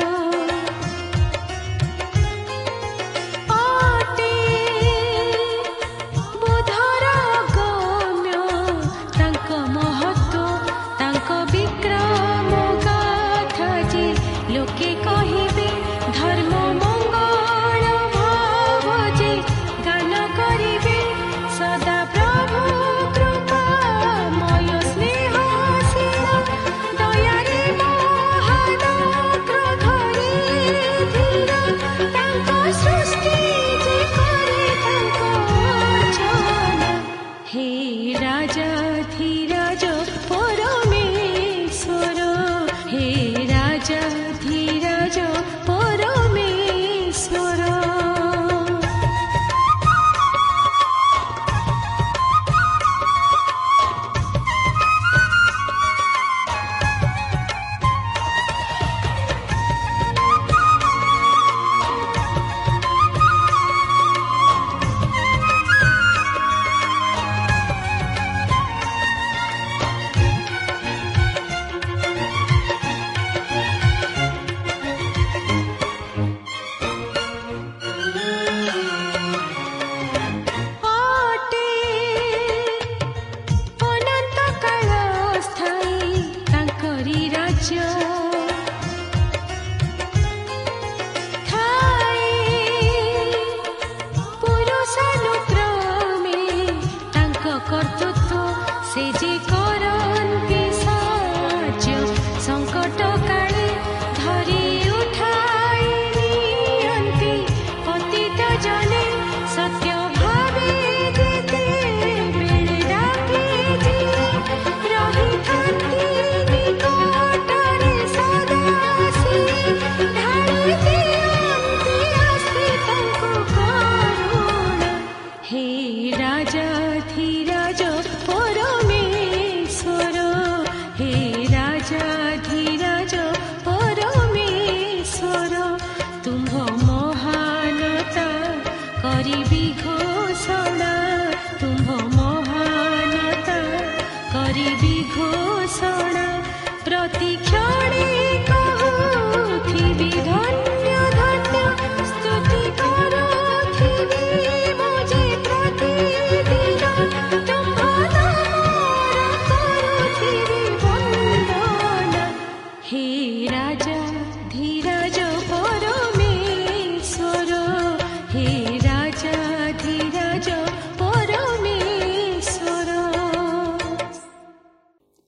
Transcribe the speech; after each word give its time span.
love. 0.00 0.37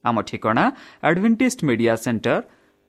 ଆମ 0.05 0.17
ଠିକଣା 0.23 0.65
advantage 1.03 1.59
media 1.65 1.95
centre 2.05 2.37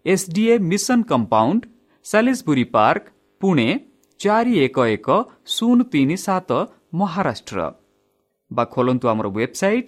SDA 0.06 0.53
mission 0.71 1.00
compound 1.12 1.62
Salisbury 2.06 2.65
park 2.75 3.03
Pune 3.41 3.67
ଚାରି 4.19 4.53
ଏକ 4.65 4.77
ଏକ 4.88 5.07
ଶୂନ 5.56 5.77
ତିନି 5.91 6.17
ସାତ 6.17 6.50
ମହାରାଷ୍ଟ୍ର 6.94 7.59
ବା 8.51 8.63
ଖୋଲନ୍ତୁ 8.65 9.06
ଆମର 9.07 9.27
website 9.29 9.88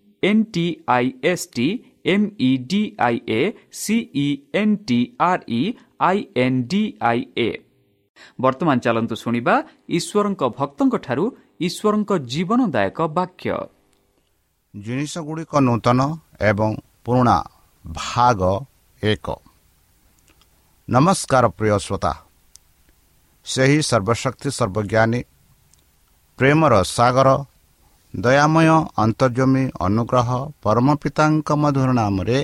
N 0.23 0.43
T 0.53 0.65
I 0.87 1.05
S 1.23 1.45
T 1.55 1.67
M 2.05 2.27
E 2.39 2.51
D 2.69 2.81
I 2.99 3.15
A 3.29 3.41
C 3.71 4.27
N 4.53 4.75
T 4.87 4.99
R 5.19 5.43
E 5.49 5.61
I 5.99 6.17
N 6.35 6.59
D 6.67 6.83
I 7.01 7.19
A 7.37 7.49
ବର୍ତ୍ତମାନ 8.41 8.77
ଚାଲନ୍ତୁ 8.85 9.15
ଶୁଣିବା 9.15 9.55
ଈଶ୍ୱରଙ୍କ 9.97 10.41
ଭକ୍ତଙ୍କଠାରୁ 10.57 11.25
ଈଶ୍ୱରଙ୍କ 11.67 12.11
ଜୀବନଦାୟକ 12.31 12.99
ବାକ୍ୟ। 13.17 13.53
ଜିନିଷ 14.73 15.13
ଗୁଡ଼ିକ 15.17 15.53
ନୂତନ 15.67 15.99
ଏବଂ 16.41 16.71
ପୁରୁଣା 17.05 17.37
ଭାଗ 17.85 18.41
ଏକ। 19.03 19.27
ନମସ୍କାର 20.87 21.45
ପ୍ରିୟ 21.57 21.77
ଶ୍ରୋତା। 21.85 22.13
ସେହି 23.45 23.79
ସର୍ବଶକ୍ତି 23.89 24.49
ସର୍ବଜ୍ଞାନୀ 24.59 25.21
ପ୍ରେମର 26.39 26.73
ସାଗର 26.97 27.29
ଦୟାମୟ 28.13 28.67
ଅନ୍ତର୍ଜମୀ 28.97 29.63
ଅନୁଗ୍ରହ 29.79 30.29
ପରମ 30.61 30.95
ପିତାଙ୍କ 30.95 31.49
ମଧୁର 31.55 31.89
ନାମରେ 31.93 32.39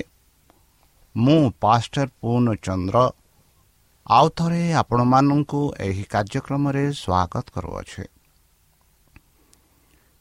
ମୁଁ 1.15 1.51
ପାଷ୍ଟର 1.59 2.07
ପୂର୍ଣ୍ଣଚନ୍ଦ୍ର 2.21 2.97
ଆଉ 4.07 4.27
ଥରେ 4.29 4.61
ଆପଣମାନଙ୍କୁ 4.73 5.61
ଏହି 5.79 6.03
କାର୍ଯ୍ୟକ୍ରମରେ 6.03 6.83
ସ୍ୱାଗତ 6.93 7.45
କରୁଅଛି। 7.55 8.03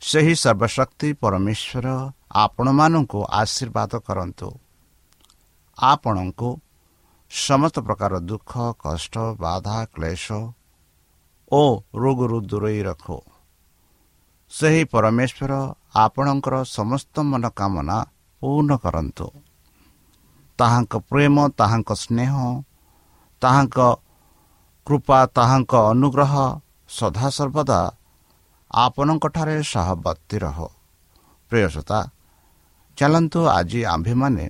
ସେହି 0.03 0.35
ସର୍ବଶକ୍ତି 0.35 1.09
ପରମେଶ୍ୱର 1.13 1.87
ଆପଣମାନଙ୍କୁ 2.35 3.21
ଆଶୀର୍ବାଦ 3.33 3.93
କରନ୍ତୁ। 4.07 4.49
ଆପଣଙ୍କୁ 5.79 6.51
ସମସ୍ତ 7.31 7.77
ପ୍ରକାର 7.81 8.13
ଦୁଃଖ 8.21 8.53
କଷ୍ଟ 8.79 9.15
ବାଧା 9.41 9.79
କ୍ଲେଶ 9.95 10.27
ଓ 11.53 11.63
ରୋଗରୁ 11.95 12.39
ଦୂରେଇ 12.41 12.83
ରଖୁ। 12.83 13.36
ସେହି 14.53 14.83
ପରମେଶ୍ୱର 14.93 15.53
ଆପଣଙ୍କର 16.05 16.55
ସମସ୍ତ 16.77 17.15
ମନୋକାମନା 17.31 17.97
ପୂର୍ଣ୍ଣ 18.43 18.71
କରନ୍ତୁ। 18.85 19.27
ତାହାଙ୍କ 20.59 20.93
ପ୍ରେମ 21.11 21.37
ତାହାଙ୍କ 21.61 21.91
ସ୍ନେହ 22.05 22.35
ତାହାଙ୍କ 23.43 23.79
କୃପା 24.87 25.19
ତାହାଙ୍କ 25.37 25.73
ଅନୁଗ୍ରହ 25.93 26.33
ସଦାସର୍ବଦା 26.91 27.81
ଆପଣଙ୍କଠାରେ 28.71 29.57
ସହବର୍ତ୍ତୀ 29.73 30.37
ରହ। 30.45 30.59
ପ୍ରିୟସତା 31.51 31.99
ଚାଲନ୍ତୁ 32.99 33.41
ଆଜି 33.49 33.81
ଆମ୍ଭେମାନେ 33.95 34.45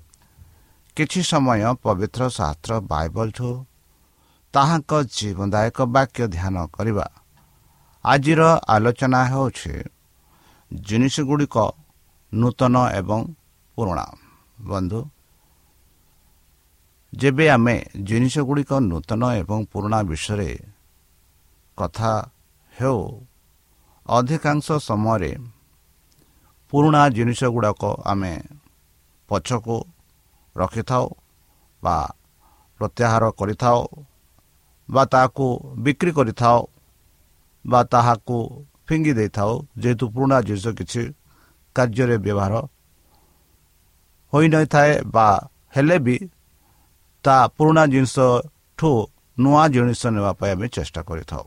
କିଛି 0.97 1.21
ସମୟ 1.31 1.63
ପବିତ୍ର 1.85 2.23
ଶାସ୍ତ୍ର 2.39 2.73
ବାଇବଲଠୁ 2.93 3.51
ତାହାଙ୍କ 4.55 4.93
ଜୀବନଦାୟକ 5.17 5.79
ବାକ୍ୟ 5.95 6.23
ଧ୍ୟାନ 6.35 6.57
କରିବା। 6.77 7.07
ଆଜିର 8.06 8.43
ଆଲୋଚନା 8.75 9.20
ହେଉଛି 9.31 9.75
ଜିନିଷ 10.70 11.17
ଗୁଡ଼ିକ 11.29 11.56
ନୂତନ 12.32 12.76
ଏବଂ 13.00 13.20
ପୁରୁଣା। 13.76 14.06
ବନ୍ଧୁ 14.69 15.00
ଯେବେ 17.12 17.47
ଆମେ 17.49 17.76
ଜିନିଷ 18.08 18.35
ଗୁଡ଼ିକ 18.49 18.73
ନୂତନ 18.91 19.23
ଏବଂ 19.41 19.58
ପୁରୁଣା 19.73 19.99
ବିଷୟରେ 20.11 20.50
କଥା 21.79 22.12
ହେଉ 22.73 23.00
ଅଧିକାଂଶ 24.06 24.67
ସମୟରେ 24.88 25.32
ପୁରୁଣା 26.73 27.02
ଜିନିଷ 27.17 27.41
ଗୁଡ଼ାକ 27.55 27.82
ଆମେ 28.05 28.35
ପଛକୁ 29.29 29.76
ରଖିଥାଉ 30.56 31.06
ବା 31.82 31.97
ପ୍ରତ୍ୟାହାର 32.81 33.25
କରିଥାଉ 33.38 33.81
ବା 34.88 35.02
ତାହାକୁ 35.12 35.47
ବିକ୍ରି 35.85 36.12
କରିଥାଉ 36.19 36.59
ବା 37.67 37.81
ତାହାକୁ 37.93 38.37
ଫିଙ୍ଗି 38.87 39.13
ଦେଇଥାଉ 39.19 39.53
ଯେହେତୁ 39.83 40.05
ପୁରୁଣା 40.15 40.39
ଜିନିଷ 40.47 40.67
କିଛି 40.79 41.03
କାର୍ଯ୍ୟରେ 41.77 42.17
ବ୍ୟବହାର 42.25 42.55
ହୋଇନଥାଏ 44.33 44.93
ବା 45.15 45.29
ହେଲେ 45.77 45.97
ବି 46.07 46.17
ତା 47.25 47.37
ପୁରୁଣା 47.57 47.83
ଜିନିଷଠୁ 47.93 48.91
ନୂଆ 49.39 49.63
ଜିନିଷ 49.75 50.03
ନେବା 50.15 50.33
ପାଇଁ 50.39 50.51
ଆମେ 50.55 50.67
ଚେଷ୍ଟା 50.77 51.01
କରିଥାଉ। 51.09 51.47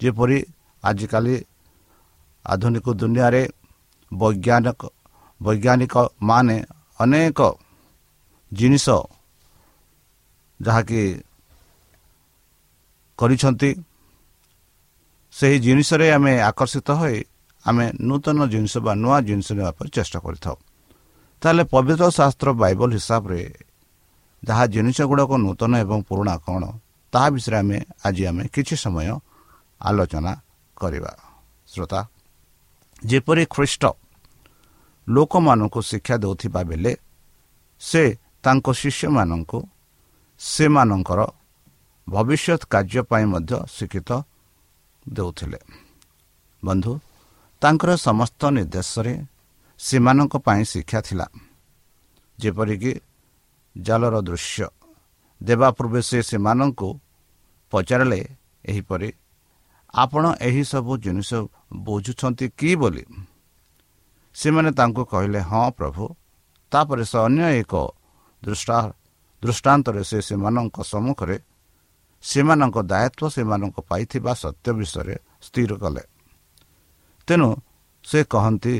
ଯେପରି 0.00 0.38
ଆଜିକାଲି 0.82 1.36
ଆଧୁନିକ 2.44 2.86
ଦୁନିଆରେ 3.00 3.42
ବୈଜ୍ଞାନିକ 4.12 4.82
ବୈଜ୍ଞାନିକ 5.40 5.94
ମାନେ 6.22 6.56
ଅନେକ 7.00 7.40
ଜିନିଷ 8.52 8.86
ଯାହାକି 10.60 11.02
କରିଛନ୍ତି 13.18 13.70
ସେହି 15.38 15.58
ଜିନିଷରେ 15.64 16.06
ଆମେ 16.16 16.32
ଆକର୍ଷିତ 16.50 16.88
ହୋଇ 17.00 17.18
ଆମେ 17.64 17.84
ନୂତନ 18.08 18.38
ଜିନିଷ 18.52 18.74
ବା 18.86 18.92
ନୂଆ 19.02 19.18
ଜିନିଷ 19.28 19.48
ନେବା 19.58 19.72
ପାଇଁ 19.78 19.88
ଚେଷ୍ଟା 19.96 20.18
କରିଥାଉ। 20.24 20.56
ତାହେଲେ 21.42 21.62
ପବିତ୍ର 21.72 22.04
ଶାସ୍ତ୍ର 22.18 22.48
ବାଇବଲ 22.62 22.90
ହିସାବରେ 22.98 23.40
ଯାହା 24.42 24.64
ଜିନିଷ 24.74 24.98
ଗୁଡ଼ାକ 25.10 25.30
ନୂତନ 25.46 25.72
ଏବଂ 25.84 25.98
ପୁରୁଣା 26.08 26.34
କ'ଣ 26.44 26.62
ତାହା 27.12 27.28
ବିଷୟରେ 27.34 27.56
ଆମେ 27.62 27.78
ଆଜି 28.06 28.22
ଆମେ 28.30 28.42
କିଛି 28.54 28.74
ସମୟ 28.84 29.10
ଆଲୋଚନା 29.80 30.32
କରିବା। 30.76 31.12
ଶ୍ରୋତା 31.68 32.00
ଯେପରି 33.02 33.44
ଖ୍ରୀଷ୍ଟ 33.54 33.82
ଲୋକମାନଙ୍କୁ 35.06 35.80
ଶିକ୍ଷା 35.90 36.16
ଦେଉଥିବା 36.22 36.60
ବେଳେ 36.70 36.92
ସେ 37.82 38.02
ତାଙ୍କ 38.44 38.66
ଶିଷ୍ୟମାନଙ୍କୁ 38.80 39.58
ସେମାନଙ୍କର 40.40 41.20
ଭବିଷ୍ୟତ 42.06 42.62
କାର୍ଯ୍ୟ 42.72 43.00
ପାଇଁ 43.10 43.24
ମଧ୍ୟ 43.32 43.52
ଶିକ୍ଷିତ 43.76 44.10
ଦେଉଥିଲେ। 45.12 45.58
ବନ୍ଧୁ 46.64 46.92
ତାଙ୍କର 47.62 47.90
ସମସ୍ତ 47.96 48.40
ନିର୍ଦ୍ଦେଶରେ 48.50 49.14
ସେମାନଙ୍କ 49.78 50.36
ପାଇଁ 50.36 50.64
ଶିକ୍ଷା 50.64 51.00
ଥିଲା। 51.00 51.26
ଯେପରିକି 52.38 52.92
ଜାଲର 53.76 54.20
ଦୃଶ୍ୟ 54.20 54.66
ଦେବା 55.42 55.70
ପୂର୍ବେ 55.70 56.02
ସେ 56.02 56.18
ସେମାନଙ୍କୁ 56.22 56.88
ପଚାରିଲେ 57.70 58.20
ଏହିପରି 58.64 59.12
ଆପଣ 59.94 60.24
ଏହିସବୁ 60.40 60.92
ଜିନିଷ 60.98 61.30
ବୁଝୁଛନ୍ତି 61.72 62.46
କି 62.58 62.70
ବୋଲି? 62.74 63.04
ସେମାନେ 64.34 64.70
ତାଙ୍କୁ 64.70 65.02
କହିଲେ 65.04 65.40
ହଁ 65.40 65.70
ପ୍ରଭୁ। 65.70 66.04
ତାପରେ 66.72 67.04
ସେ 67.04 67.18
ଅନ୍ୟ 67.18 67.44
ଏକ 67.60 67.74
ଦୃଷ୍ଟା 68.44 68.78
ଦୃଷ୍ଟାନ୍ତରେ 69.42 70.02
ସେ 70.04 70.18
ସେମାନଙ୍କ 70.20 70.76
ସମ୍ମୁଖରେ 70.82 71.36
ସେମାନଙ୍କ 72.22 72.76
ଦାୟିତ୍ୱ 72.90 73.32
ସେମାନଙ୍କ 73.34 73.76
ପାଇଥିବା 73.88 74.32
ସତ୍ୟ 74.34 74.68
ବିଷୟରେ 74.78 75.16
ସ୍ଥିର 75.42 75.70
କଲେ। 75.82 76.02
ତେଣୁ 77.28 77.48
ସେ 78.04 78.18
କହନ୍ତି 78.24 78.74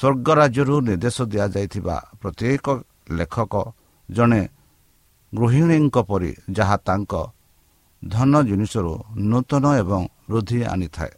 ସ୍ୱର୍ଗ 0.00 0.28
ରାଜ୍ୟରୁ 0.40 0.74
ନିର୍ଦ୍ଦେଶ 0.80 1.16
ଦିଆଯାଇଥିବା 1.22 1.96
ପ୍ରତ୍ୟେକ 2.20 2.66
ଲେଖକ 3.10 3.54
ଜଣେ 4.08 4.42
ଗୃହିଣୀଙ୍କ 5.32 5.96
ପରି 6.08 6.30
ଯାହା 6.50 6.76
ତାଙ୍କ 6.76 7.12
ଧନ 8.02 8.32
ଜିନିଷରୁ 8.42 8.94
ନୂତନ 9.30 9.64
ଏବଂ 9.82 10.02
ବୃଦ୍ଧି 10.30 10.58
ଆଣିଥାଏ 10.64 11.12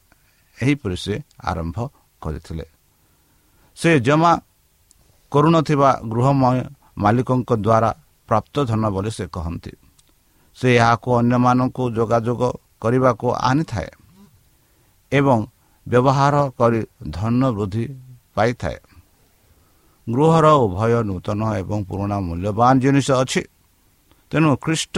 ଏହିପରି 0.62 0.96
ସେ 0.96 1.14
ଆରମ୍ଭ 1.44 1.76
କରିଥିଲେ। 2.22 2.66
ସେ 3.76 3.90
ଜମା 4.00 4.32
କରୁନଥିବା 5.32 5.90
ଗୃହମୟ 6.12 6.58
ମାଲିକଙ୍କ 6.98 7.50
ଦ୍ୱାରା 7.56 7.90
ପ୍ରାପ୍ତ 8.28 8.54
ଧନ 8.64 8.82
ବୋଲି 8.94 9.10
ସେ 9.10 9.24
କହନ୍ତି। 9.26 9.72
ସେ 10.58 10.68
ଏହାକୁ 10.76 11.08
ଅନ୍ୟମାନଙ୍କୁ 11.20 11.82
ଯୋଗାଯୋଗ 11.96 12.42
କରିବାକୁ 12.82 13.26
ଆଣିଥାଏ 13.48 13.90
ଏବଂ 15.12 15.38
ବ୍ୟବହାର 15.86 16.34
କରି 16.58 16.80
ଧନ 17.16 17.40
ବୃଦ୍ଧି 17.56 17.84
ପାଇଥାଏ। 18.36 18.78
ଗୃହର 20.06 20.46
ଉଭୟ 20.64 20.92
ନୂତନ 21.08 21.40
ଏବଂ 21.60 21.78
ପୁରୁଣା 21.88 22.16
ମୂଲ୍ୟବାନ 22.26 22.72
ଜିନିଷ 22.82 23.08
ଅଛି। 23.22 23.42
ତେଣୁ 24.32 24.50
ଖ୍ରୀଷ୍ଟ 24.64 24.96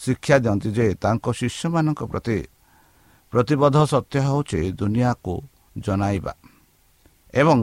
ଶିକ୍ଷା 0.00 0.36
ଦିଅନ୍ତି 0.44 0.68
ଯେ 0.76 0.86
ତାଙ୍କ 1.02 1.26
ଶିଷ୍ୟମାନଙ୍କ 1.38 2.00
ପ୍ରତି 2.12 2.38
ପ୍ରତିବଦ୍ଧ 3.32 3.78
ସତ୍ୟ 3.92 4.16
ହେଉଛି 4.26 4.60
ଦୁନିଆକୁ 4.78 5.34
ଜଣାଇବା 5.78 6.32
ଏବଂ 7.34 7.58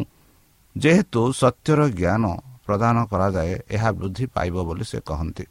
ଯେହେତୁ 0.75 1.21
ସତ୍ୟର 1.41 1.79
ଜ୍ଞାନ 1.99 2.23
ପ୍ରଦାନ 2.65 2.97
କରାଯାଏ 3.11 3.53
ଏହା 3.75 3.89
ବୃଦ୍ଧି 3.99 4.25
ପାଇବ 4.35 4.55
ବୋଲି 4.67 4.85
ସେ 4.91 4.99
କହନ୍ତି। 5.09 5.45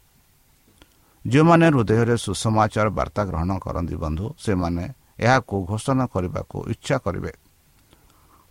ଯେଉଁମାନେ 1.28 1.66
ହୃଦୟରେ 1.70 2.16
ସୁସମାଚାର 2.24 2.86
ବାର୍ତ୍ତା 2.98 3.22
ଗ୍ରହଣ 3.30 3.50
କରନ୍ତି 3.64 3.96
ବନ୍ଧୁ 4.04 4.26
ସେମାନେ 4.44 4.84
ଏହାକୁ 5.24 5.54
ଘୋଷଣା 5.70 6.04
କରିବାକୁ 6.14 6.56
ଇଚ୍ଛା 6.72 6.96
କରିବେ। 7.04 7.32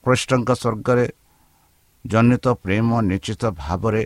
କୃଷ୍ଣଙ୍କ 0.03 0.50
ସ୍ୱର୍ଗରେ 0.62 1.05
ଜନିତ 2.05 2.46
ପ୍ରେମ 2.63 2.89
ନିଶ୍ଚିତ 3.10 3.43
ଭାବରେ 3.63 4.03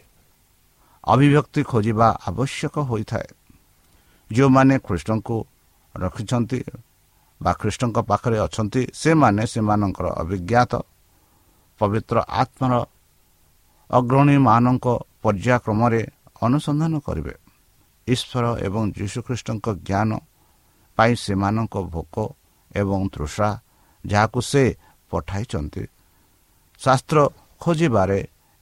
ଅଭିବ୍ୟକ୍ତି 1.03 1.61
ଖୋଜିବା 1.63 2.07
ଆବଶ୍ୟକ 2.29 2.75
ହୋଇଥାଏ। 2.89 3.27
ଯେଉଁମାନେ 4.31 4.75
କୃଷ୍ଣଙ୍କୁ 4.87 5.37
ରଖିଛନ୍ତି 5.95 6.59
ବା 7.41 7.51
ଖ୍ରୀଷ୍ଟଙ୍କ 7.53 7.97
ପାଖରେ 8.09 8.37
ଅଛନ୍ତି 8.39 8.81
ସେମାନେ 8.93 9.43
ସେମାନଙ୍କର 9.53 10.07
ଅଭିଜ୍ଞାତ 10.21 10.73
ପବିତ୍ର 11.81 12.17
ଆତ୍ମାର 12.41 12.73
ଅଗ୍ରଣୀମାନଙ୍କ 13.89 14.85
ପର୍ଯ୍ୟାୟକ୍ରମରେ 15.23 16.01
ଅନୁସନ୍ଧାନ 16.41 16.93
କରିବେ। 17.07 17.33
ଈଶ୍ୱର 18.07 18.45
ଏବଂ 18.65 18.83
ଯୀଶୁଖ୍ରୀଷ୍ଟଙ୍କ 18.91 19.67
ଜ୍ଞାନ 19.87 20.11
ପାଇଁ 20.97 21.13
ସେମାନଙ୍କ 21.15 21.75
ଭୋକ 21.93 22.15
ଏବଂ 22.75 22.99
ତୃଷା 23.09 23.49
ଯାହାକୁ 24.05 24.39
ସେ 24.41 24.63
ପଠାଇଛନ୍ତି। 25.11 25.83
ଶାସ୍ତ୍ର 26.81 27.17
ଖୋଜିବାରେ 27.61 28.19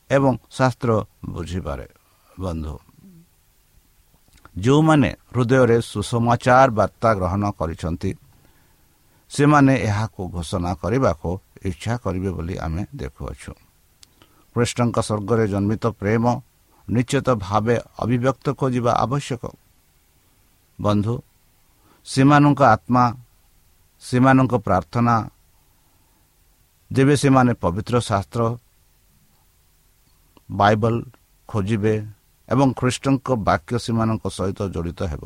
ଏବଂ 0.10 0.34
ଶାସ୍ତ୍ର 0.52 0.90
ବୁଝିବାରେ। 1.26 1.88
ବନ୍ଧୁ 2.40 2.76
ଯେଉଁମାନେ 4.60 5.10
ହୃଦୟରେ 5.34 5.78
ସୁସମାଚାର 5.82 6.70
ବାର୍ତ୍ତା 6.70 7.10
ଗ୍ରହଣ 7.14 7.44
କରିଛନ୍ତି 7.52 8.12
ସେମାନେ 9.32 9.74
ଏହାକୁ 9.80 10.22
ଘୋଷଣା 10.36 10.72
କରିବାକୁ 10.82 11.30
ଇଚ୍ଛା 11.66 11.94
କରିବେ 12.04 12.30
ବୋଲି 12.30 12.56
ଆମେ 12.58 12.84
ଦେଖୁଅଛୁ। 12.96 13.52
କୃଷ୍ଣଙ୍କ 14.56 14.98
ସ୍ୱର୍ଗରେ 15.08 15.46
ଜନ୍ମିତ 15.48 15.84
ପ୍ରେମ 16.00 16.26
ନିଶ୍ଚିତ 16.90 17.28
ଭାବେ 17.46 17.76
ଅଭିବ୍ୟକ୍ତ 18.04 18.48
ଖୋଜିବା 18.60 18.92
ଆବଶ୍ୟକ 19.04 19.44
ବନ୍ଧୁ 20.80 21.16
ସେମାନଙ୍କ 22.08 22.62
ଆତ୍ମା 22.76 23.04
ସେମାନଙ୍କ 24.04 24.54
ପ୍ରାର୍ଥନା 24.66 25.16
ଯେବେ 26.92 27.16
ସେମାନେ 27.24 27.54
ପବିତ୍ର 27.64 27.96
ଶାସ୍ତ୍ର 28.10 28.42
ବାଇବଲ 30.50 30.96
ଖୋଜିବେ 31.50 31.96
ଏବଂ 32.50 32.68
ଖ୍ରୀଷ୍ଟଙ୍କ 32.80 33.28
ବାକ୍ୟ 33.48 33.74
ସେମାନଙ୍କ 33.86 34.24
ସହିତ 34.38 34.60
ଜଡ଼ିତ 34.74 35.02
ହେବ 35.12 35.24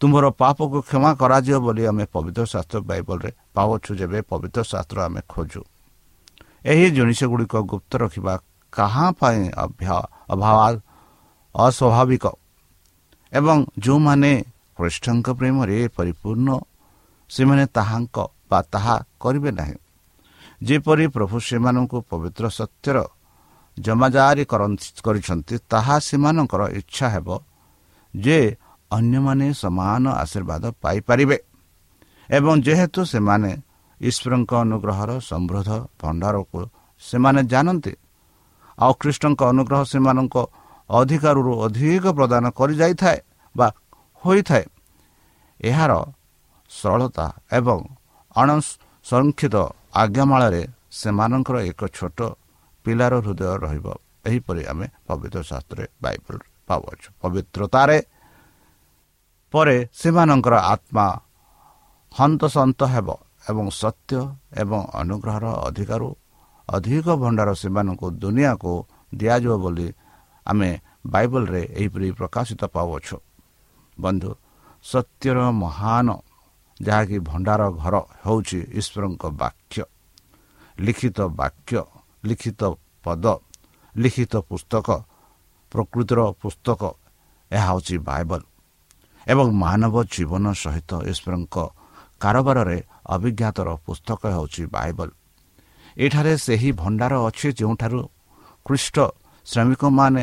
ତୁମର 0.00 0.24
ପାପକୁ 0.40 0.78
କ୍ଷମା 0.88 1.10
କରାଯିବ 1.20 1.56
ବୋଲି 1.66 1.82
ଆମେ 1.90 2.04
ପବିତ୍ର 2.14 2.42
ଶାସ୍ତ୍ର 2.52 2.78
ବାଇବଲରେ 2.90 3.30
ପାଉଛୁ 3.54 3.90
ଯେବେ 4.00 4.18
ପବିତ୍ର 4.30 4.60
ଶାସ୍ତ୍ର 4.72 4.98
ଆମେ 5.06 5.20
ଖୋଜୁ। 5.32 5.60
ଏହି 6.70 6.86
ଜିନିଷ 6.96 7.20
ଗୁଡ଼ିକ 7.30 7.54
ଗୁପ୍ତ 7.70 7.92
ରଖିବା 8.02 8.34
କାହା 8.72 9.06
ପାଇଁ 9.18 9.40
ଅଭାବ 10.32 10.58
ଅସ୍ୱାଭାବିକ? 11.54 12.24
ଏବଂ 13.32 13.56
ଯେଉଁମାନେ 13.84 14.32
କୃଷ୍ଣଙ୍କ 14.76 15.26
ପ୍ରେମରେ 15.38 15.76
ପରିପୂର୍ଣ୍ଣ 15.96 16.48
ସେମାନେ 17.30 17.64
ତାହାଙ୍କ 17.76 18.16
ବା 18.50 18.58
ତାହା 18.72 18.96
କରିବେ 19.22 19.50
ନାହିଁ। 19.58 19.76
ଯେପରି 20.62 21.04
ପ୍ରଭୁ 21.14 21.36
ସେମାନଙ୍କୁ 21.48 21.98
ପବିତ୍ର 22.10 22.44
ସତ୍ୟର 22.58 22.96
ଜମାଜାରି 23.76 24.44
କରିଛନ୍ତି 25.04 25.54
ତାହା 25.72 25.96
ସେମାନଙ୍କର 26.08 26.62
ଇଚ୍ଛା 26.80 27.06
ହେବ 27.14 27.28
ଯେ 28.14 28.38
ଅନ୍ୟମାନେ 28.90 29.46
ସମାନ 29.62 30.04
ଆଶୀର୍ବାଦ 30.22 30.64
ପାଇପାରିବେ। 30.82 31.38
ଏବଂ 32.30 32.54
ଯେହେତୁ 32.66 33.00
ସେମାନେ 33.12 33.52
ଈଶ୍ୱରଙ୍କ 34.00 34.50
ଅନୁଗ୍ରହର 34.64 35.10
ସମୃଦ୍ଧ 35.30 35.70
ଭଣ୍ଡାରକୁ 36.00 36.60
ସେମାନେ 37.02 37.40
ଜାଣନ୍ତି 37.52 37.92
ଆଉ 38.78 38.92
ଖ୍ରୀଷ୍ଟଙ୍କ 39.00 39.40
ଅନୁଗ୍ରହ 39.52 39.82
ସେମାନଙ୍କ 39.92 40.36
ଅଧିକାରରୁ 40.90 41.52
ଅଧିକ 41.66 42.04
ପ୍ରଦାନ 42.18 42.44
କରିଯାଇଥାଏ 42.58 43.18
ବା 43.54 43.68
ହୋଇଥାଏ। 44.22 44.64
ଏହାର 45.60 45.92
ସରଳତା 46.70 47.26
ଏବଂ 47.52 47.80
ଅଣସଂରକ୍ଷିତ 48.36 49.56
ଆଜ୍ଞାମାଳରେ 49.94 50.62
ସେମାନଙ୍କର 50.90 51.56
ଏକ 51.70 51.80
ଛୋଟ 51.96 52.18
ପିଲାର 52.84 53.14
ହୃଦୟ 53.24 53.42
ରହିବ। 53.64 53.86
ଏହିପରି 54.28 54.62
ଆମେ 54.72 54.86
ପବିତ୍ର 55.06 55.38
ଶାସ୍ତ୍ରରେ 55.50 55.86
ବାଇବଲ 56.02 56.36
ପାଉଅଛୁ। 56.68 57.08
ପବିତ୍ରତାରେ 57.22 57.98
ପରେ 59.54 59.76
ସେମାନଙ୍କର 59.92 60.54
ଆତ୍ମା 60.74 61.06
ହନ୍ତସନ୍ତ 62.12 62.80
ହେବ 62.94 63.08
ଏବଂ 63.50 63.66
ସତ୍ୟ 63.82 64.20
ଏବଂ 64.62 64.80
ଅନୁଗ୍ରହର 65.00 65.46
ଅଧିକାରରୁ 65.68 66.08
ଅଧିକ 66.68 67.06
ଭଣ୍ଡାର 67.22 67.50
ସେମାନଙ୍କୁ 67.54 68.06
ଦୁନିଆକୁ 68.22 68.72
ଦିଆଯିବ 69.14 69.54
ବୋଲି 69.64 69.88
ଆମେ 70.46 70.70
ବାଇବଲରେ 71.06 71.62
ଏହିପରି 71.78 72.08
ପ୍ରକାଶିତ 72.18 72.62
ପାଉଅଛୁ। 72.74 73.16
ବନ୍ଧୁ 73.96 74.30
ସତ୍ୟର 74.84 75.38
ମହାନ 75.62 76.08
ଯାହାକି 76.80 77.16
ଭଣ୍ଡାର 77.28 77.62
ଘର 77.82 77.94
ହେଉଛି 78.24 78.58
ଈଶ୍ୱରଙ୍କ 78.78 79.22
ବାକ୍ୟ 79.42 79.82
ଲିଖିତ 80.80 81.18
ବାକ୍ୟ 81.40 81.80
ଲିଖିତ 82.24 82.60
ପଦ 83.04 83.24
ଲିଖିତ 83.94 84.34
ପୁସ୍ତକ 84.50 84.88
ପ୍ରକୃତିର 85.72 86.20
ପୁସ୍ତକ 86.42 86.82
ଏହା 87.50 87.66
ହେଉଛି 87.68 87.96
ବାଇବଲ। 88.08 88.40
ଏବଂ 89.26 89.46
ମାନବ 89.54 89.94
ଜୀବନ 90.14 90.44
ସହିତ 90.62 90.90
ଈଶ୍ୱରଙ୍କ 91.10 91.56
କାରବାରରେ 92.22 92.78
ଅଭିଜ୍ଞତାର 93.14 93.68
ପୁସ୍ତକ 93.86 94.20
ହେଉଛି 94.34 94.62
ବାଇବଲ। 94.76 95.08
ଏଠାରେ 95.96 96.36
ସେହି 96.36 96.70
ଭଣ୍ଡାର 96.72 97.12
ଅଛି 97.28 97.48
ଯେଉଁଠାରୁ 97.52 98.00
ଖ୍ରୀଷ୍ଟ 98.66 98.96
ଶ୍ରମିକମାନେ 99.46 100.22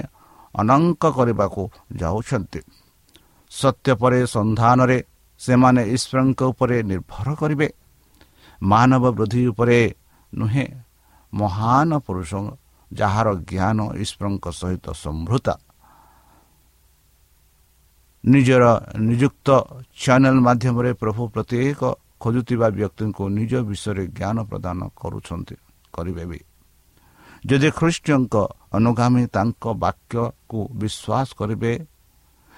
ଅନଙ୍କ 0.56 1.04
କରିବାକୁ 1.18 1.62
ଯାଉଛନ୍ତି। 1.96 2.62
ସତ୍ୟ 3.52 3.90
ପରେ 4.02 4.20
ସନ୍ଧାନରେ 4.26 4.98
ସେମାନେ 5.42 5.82
ଈଶ୍ୱରଙ୍କ 5.96 6.42
ଉପରେ 6.52 6.78
ନିର୍ଭର 6.84 7.28
କରିବେ। 7.36 7.68
ମାନବ 8.64 9.04
ବୃଦ୍ଧି 9.12 9.42
ଉପରେ 9.48 9.80
ନୁହେଁ 10.34 10.66
ମହାନ 11.34 11.90
ପୁରୁଷ 12.00 12.32
ଯାହାର 12.92 13.28
ଜ୍ଞାନ 13.52 13.80
ଈଶ୍ୱରଙ୍କ 14.04 14.46
ସହିତ 14.52 14.86
ସମୃଦ୍ଧତା 15.04 15.56
ନିଜର 18.24 18.64
ନିଯୁକ୍ତ 19.00 19.48
ଚ୍ୟାନେଲ 20.02 20.38
ମାଧ୍ୟମରେ 20.48 20.92
ପ୍ରଭୁ 20.94 21.22
ପ୍ରତ୍ୟେକ 21.34 21.82
ଖୋଜୁଥିବା 22.22 22.68
ବ୍ୟକ୍ତିଙ୍କୁ 22.78 23.24
ନିଜ 23.38 23.54
ବିଷୟରେ 23.70 24.04
ଜ୍ଞାନ 24.18 24.38
ପ୍ରଦାନ 24.50 24.80
କରୁଛନ୍ତି 24.96 25.56
କରିବେ 25.94 26.24
ବି। 26.32 26.40
ଯଦି 27.46 27.70
ଖ୍ରୀଷ୍ଟଙ୍କ 27.80 28.36
ଅନୁଗାମୀ 28.78 29.24
ତାଙ୍କ 29.36 29.64
ବାକ୍ୟକୁ 29.84 30.60
ବିଶ୍ୱାସ 30.82 31.28
କରିବେ 31.40 31.72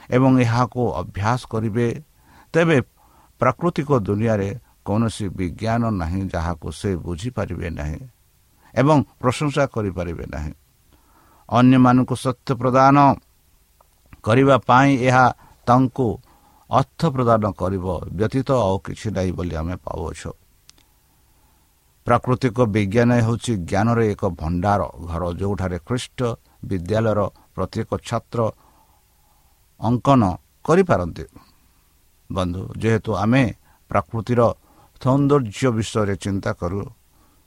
ଏବଂ 0.10 0.32
ଏହାକୁ 0.44 0.82
ଅଭ୍ୟାସ 1.01 1.39
କରିବେ 1.53 1.88
ତେବେ 2.53 2.77
ପ୍ରାକୃତିକ 3.41 3.89
ଦୁନିଆରେ 4.08 4.50
କୌଣସି 4.86 5.25
ବିଜ୍ଞାନ 5.38 5.84
ନାହିଁ 6.01 6.22
ଯାହାକୁ 6.34 6.68
ସେ 6.80 6.89
ବୁଝିପାରିବେ 7.06 7.68
ନାହିଁ 7.80 8.00
ଏବଂ 8.74 8.98
ପ୍ରଶଂସା 9.22 9.63
କରିପାରିବେ 9.75 10.25
ନାହିଁ। 10.36 10.53
ଅନ୍ୟମାନଙ୍କୁ 11.50 12.15
ସତ୍ୟ 12.15 12.50
ପ୍ରଦାନ 12.62 12.96
କରିବା 14.24 14.56
ପାଇଁ 14.70 14.91
ଏହା 15.08 15.25
ତାଙ୍କୁ 15.68 16.08
ଅର୍ଥ 16.72 17.00
ପ୍ରଦାନ 17.16 17.44
କରିବ 17.62 17.86
ବ୍ୟତୀତ 18.18 18.50
ଆଉ 18.68 18.75
କିଛି 18.86 19.08
ନାହିଁ 19.16 19.32
ବୋଲି 19.38 19.56
ଆମେ 19.62 19.75
ପାଉଅଛୁ। 19.86 20.32
ପ୍ରାକୃତିକ 22.08 22.58
ବିଜ୍ଞାନ 22.75 23.10
ହେଉଛି 23.25 23.54
ଜ୍ଞାନର 23.70 24.00
ଏକ 24.13 24.22
ଭଣ୍ଡାର 24.40 24.82
ଘର 25.10 25.24
ଯେଉଁଠାରେ 25.40 25.78
ଖ୍ରୀଷ୍ଟ 25.88 26.20
ବିଦ୍ୟାଳୟର 26.70 27.20
ପ୍ରତ୍ୟେକ 27.56 27.90
ଛାତ୍ର 28.08 28.40
ଅଙ୍କନ 29.80 30.22
କରିପାରନ୍ତି। 30.66 31.25
ବନ୍ଧୁ 32.30 32.62
ଯେହେତୁ 32.82 33.12
ଆମେ 33.24 33.44
ପ୍ରକୃତିର 33.92 34.42
ସୌନ୍ଦର୍ଯ୍ୟ 35.01 35.68
ବିଷୟରେ 35.78 36.16
ଚିନ୍ତା 36.24 36.51
କରୁ 36.60 36.82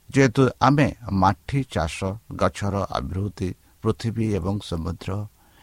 ଯେହେତୁ 0.09 0.41
ଆମେ 0.67 0.87
ମାଟି 1.21 1.59
ଚାଷ 1.73 1.97
ଗଛର 2.41 2.75
ଆବୃତ୍ତି 2.97 3.49
ପୃଥିବୀ 3.81 4.25
ଏବଂ 4.37 4.55
ସମୁଦ୍ର 4.69 5.09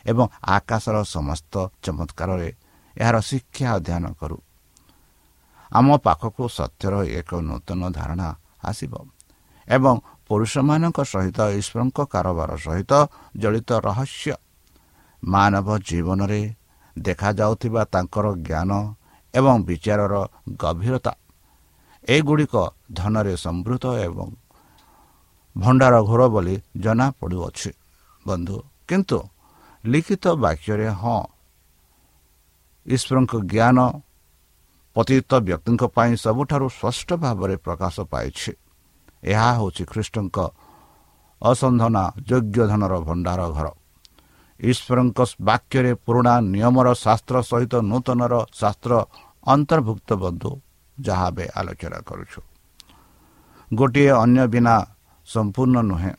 ଏବଂ 0.06 0.24
ଆକାଶର 0.56 0.96
ସମସ୍ତ 1.14 1.54
ଚମତ୍କାରରେ 1.84 2.50
ଏହାର 2.96 3.16
ଶିକ୍ଷା 3.28 3.68
ଅଧ୍ୟୟନ 3.76 4.04
କରୁ। 4.20 4.38
ଆମ 5.70 5.88
ପାଖକୁ 6.06 6.42
ସତ୍ୟର 6.48 6.94
ଏକ 7.18 7.30
ନୂତନ 7.48 7.80
ଧାରଣା 7.90 8.28
ଆସିବ 8.62 8.92
ଏବଂ 9.68 9.94
ପୁରୁଷମାନଙ୍କ 10.26 10.98
ସହିତ 11.12 11.38
ଈଶ୍ୱରଙ୍କ 11.60 11.98
କାରବାର 12.12 12.50
ସହିତ 12.66 12.92
ଜଡ଼ିତ 13.36 13.70
ରହସ୍ୟ 13.88 14.34
ମାନବ 15.22 15.68
ଜୀବନରେ 15.88 16.40
ଦେଖାଯାଉଥିବା 16.96 17.82
ତାଙ୍କର 17.84 18.26
ଜ୍ଞାନ 18.48 18.70
ଏବଂ 19.34 19.56
ବିଚାରର 19.68 20.14
ଗଭୀରତା। 20.62 21.12
ଏଗୁଡ଼ିକ 22.08 22.54
ଧନରେ 22.92 23.34
ସମୃଦ୍ଧ 23.36 23.84
ଏବଂ 24.08 24.28
ଭଣ୍ଡାର 25.56 25.94
ଘୋର 26.08 26.22
ବୋଲି 26.34 26.54
ଜଣାପଡ଼ୁଅଛି। 26.84 27.70
ବନ୍ଧୁ 28.26 28.56
କିନ୍ତୁ 28.88 29.18
ଲିଖିତ 29.84 30.24
ବାକ୍ୟରେ 30.42 30.88
ହଁ 31.00 31.18
ଈଶ୍ୱରଙ୍କ 32.86 33.32
ଜ୍ଞାନ 33.52 33.78
ପତିତ 34.96 35.30
ବ୍ୟକ୍ତିଙ୍କ 35.46 35.82
ପାଇଁ 35.96 36.12
ସବୁଠାରୁ 36.16 36.66
ସ୍ପଷ୍ଟ 36.68 37.08
ଭାବରେ 37.24 37.56
ପ୍ରକାଶ 37.56 37.96
ପାଇଛି। 38.12 38.52
ଏହା 39.24 39.50
ହେଉଛି 39.58 39.84
ଖ୍ରୀଷ୍ଟଙ୍କ 39.84 40.36
ଅସନ୍ଧନା 41.42 42.04
ଯୋଗ୍ୟ 42.28 42.58
ଧନର 42.70 42.94
ଭଣ୍ଡାର 43.00 43.40
ଘର। 43.56 43.66
ଈଶ୍ୱରଙ୍କ 44.60 45.18
ବାକ୍ୟରେ 45.40 45.92
ପୁରୁଣା 46.06 46.34
ନିୟମର 46.52 46.88
ଶାସ୍ତ୍ର 46.94 47.36
ସହିତ 47.42 47.74
ନୂତନର 47.82 48.34
ଶାସ୍ତ୍ର 48.60 48.92
ଅନ୍ତର୍ଭୁକ୍ତ 49.46 50.08
ବନ୍ଧୁ 50.14 50.50
ଯାହା 51.00 51.26
ଏବେ 51.28 51.44
ଆଲୋଚନା 51.58 51.98
କରୁଛୁ। 52.08 52.40
ଗୋଟିଏ 53.70 54.10
ଅନ୍ୟ 54.24 54.44
ବିନା 54.52 54.74
ସମ୍ପୂର୍ଣ୍ଣ 55.28 55.76
ନୁହେଁ। 55.90 56.12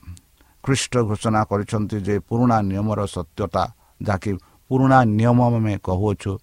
ଖ୍ରୀଷ୍ଟ 0.63 0.93
ଘୋଷଣା 1.08 1.41
କରିଛନ୍ତି 1.43 1.98
ଯେ 2.08 2.15
ପୁରୁଣା 2.27 2.58
ନିୟମର 2.70 3.00
ସତ୍ୟତା 3.15 3.63
ଯାହାକି 4.01 4.32
ପୁରୁଣା 4.70 5.00
ନିୟମ 5.17 5.38
ଆମେ 5.48 5.74
କହୁଅଛୁ 5.88 6.34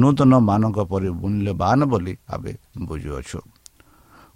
ନୂତନ 0.00 0.32
ମାନଙ୍କ 0.48 0.78
ପରି 0.90 1.08
ମୂଲ୍ୟବାନ 1.20 1.78
ବୋଲି 1.92 2.14
ଆମେ 2.34 2.52
ବୁଝୁଅଛୁ। 2.88 3.38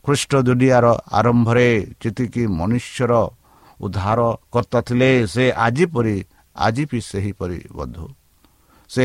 ଖ୍ରୀଷ୍ଟ 0.05 0.33
ଦୁନିଆର 0.47 0.87
ଆରମ୍ଭରେ 1.19 1.69
ଯେତିକି 2.01 2.43
ମନୁଷ୍ୟର 2.59 3.13
ଉଦ୍ଧାର 3.81 4.21
କର୍ତ୍ତା 4.53 4.81
ଥିଲେ 4.89 5.11
ସେ 5.27 5.45
ଆଜି 5.67 5.85
ପରି 5.95 6.17
ଆଜି 6.57 6.85
ବି 6.91 6.99
ସେହିପରି 7.11 7.59
ବନ୍ଧୁ। 7.77 8.07
ସେ 8.91 9.05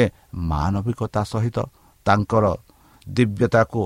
ମାନବିକତା 0.52 1.22
ସହିତ 1.24 1.58
ତାଙ୍କର 2.06 2.46
ଦିବ୍ୟତାକୁ 3.08 3.84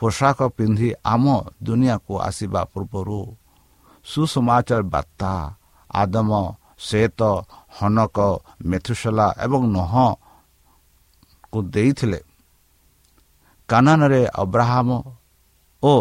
ପୋଷାକ 0.00 0.38
ପିନ୍ଧି 0.56 0.88
ଆମ 1.04 1.24
ଦୁନିଆକୁ 1.62 2.14
ଆସିବା 2.28 2.62
ପୂର୍ବରୁ 2.72 3.18
ସୁସମାଚାର 4.06 4.82
ବାର୍ତ୍ତା 4.92 5.32
ଆଦମ 5.90 6.30
ଶ୍ଵେତ 6.78 7.20
ହନକ 7.76 8.16
ମେଥୁସଲା 8.64 9.26
ଏବଂ 9.44 9.62
ନହକୁ 11.46 11.58
ଦେଇଥିଲେ। 11.70 12.20
କାନାନରେ 13.68 14.20
ଅବ୍ରାହମ 14.42 14.88
ଓ 15.82 15.94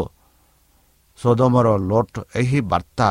ସୋଦମର 1.20 1.68
ଲୋଟ 1.90 2.14
ଏହି 2.36 2.60
ବାର୍ତ୍ତା 2.72 3.10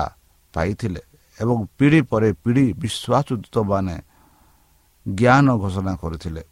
ପାଇଥିଲେ 0.55 1.01
ଏବଂ 1.39 1.57
ପିଢ଼ି 1.79 2.01
ପରେ 2.11 2.29
ପିଢ଼ି 2.45 2.67
ବିଶ୍ୱାସଦୂତମାନେ 2.83 3.97
ଜ୍ଞାନ 5.07 5.47
ଘୋଷଣା 5.63 5.93
କରିଥିଲେ। 6.03 6.43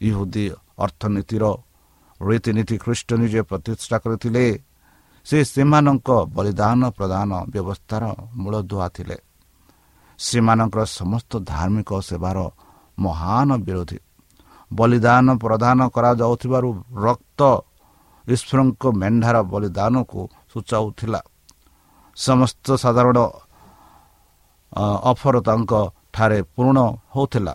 ଇହୁଦୀ 0.00 0.44
ଅର୍ଥନୀତିର 0.78 1.44
ରୀତିନୀତି 2.20 2.76
ଖ୍ରୀଷ୍ଟ 2.84 3.08
ନିଜେ 3.20 3.40
ପ୍ରତିଷ୍ଠା 3.50 3.96
କରିଥିଲେ। 4.04 4.44
ସେ 5.26 5.38
ସେମାନଙ୍କ 5.44 6.08
ବଳିଦାନ 6.34 6.80
ପ୍ରଦାନ 6.98 7.30
ବ୍ୟବସ୍ଥାର 7.52 8.02
ମୂଳଦୁଆ 8.42 8.86
ଥିଲେ। 8.96 9.16
ସେମାନଙ୍କର 10.18 10.82
ସମସ୍ତ 10.98 11.32
ଧାର୍ମିକ 11.52 11.90
ସେବାର 12.08 12.38
ମହାନ 12.98 13.48
ବିରୋଧୀ 13.66 13.98
ବଳିଦାନ 14.78 15.26
ପ୍ରଦାନ 15.44 15.78
କରାଯାଉଥିବାରୁ 15.94 16.68
ରକ୍ତ 17.06 17.40
ଈଶ୍ୱରଙ୍କ 18.26 18.82
ମେଣ୍ଢାର 19.00 19.36
ବଳିଦାନକୁ 19.52 20.20
ସୂଚାଉଥିଲା। 20.52 21.20
ସମସ୍ତ 22.16 22.66
ସାଧାରଣ 22.82 23.18
ଅଫର 25.10 25.34
ତାଙ୍କ 25.48 25.72
ଠାରେ 26.14 26.38
ପୂରଣ 26.54 26.78
ହେଉଥିଲା 27.14 27.54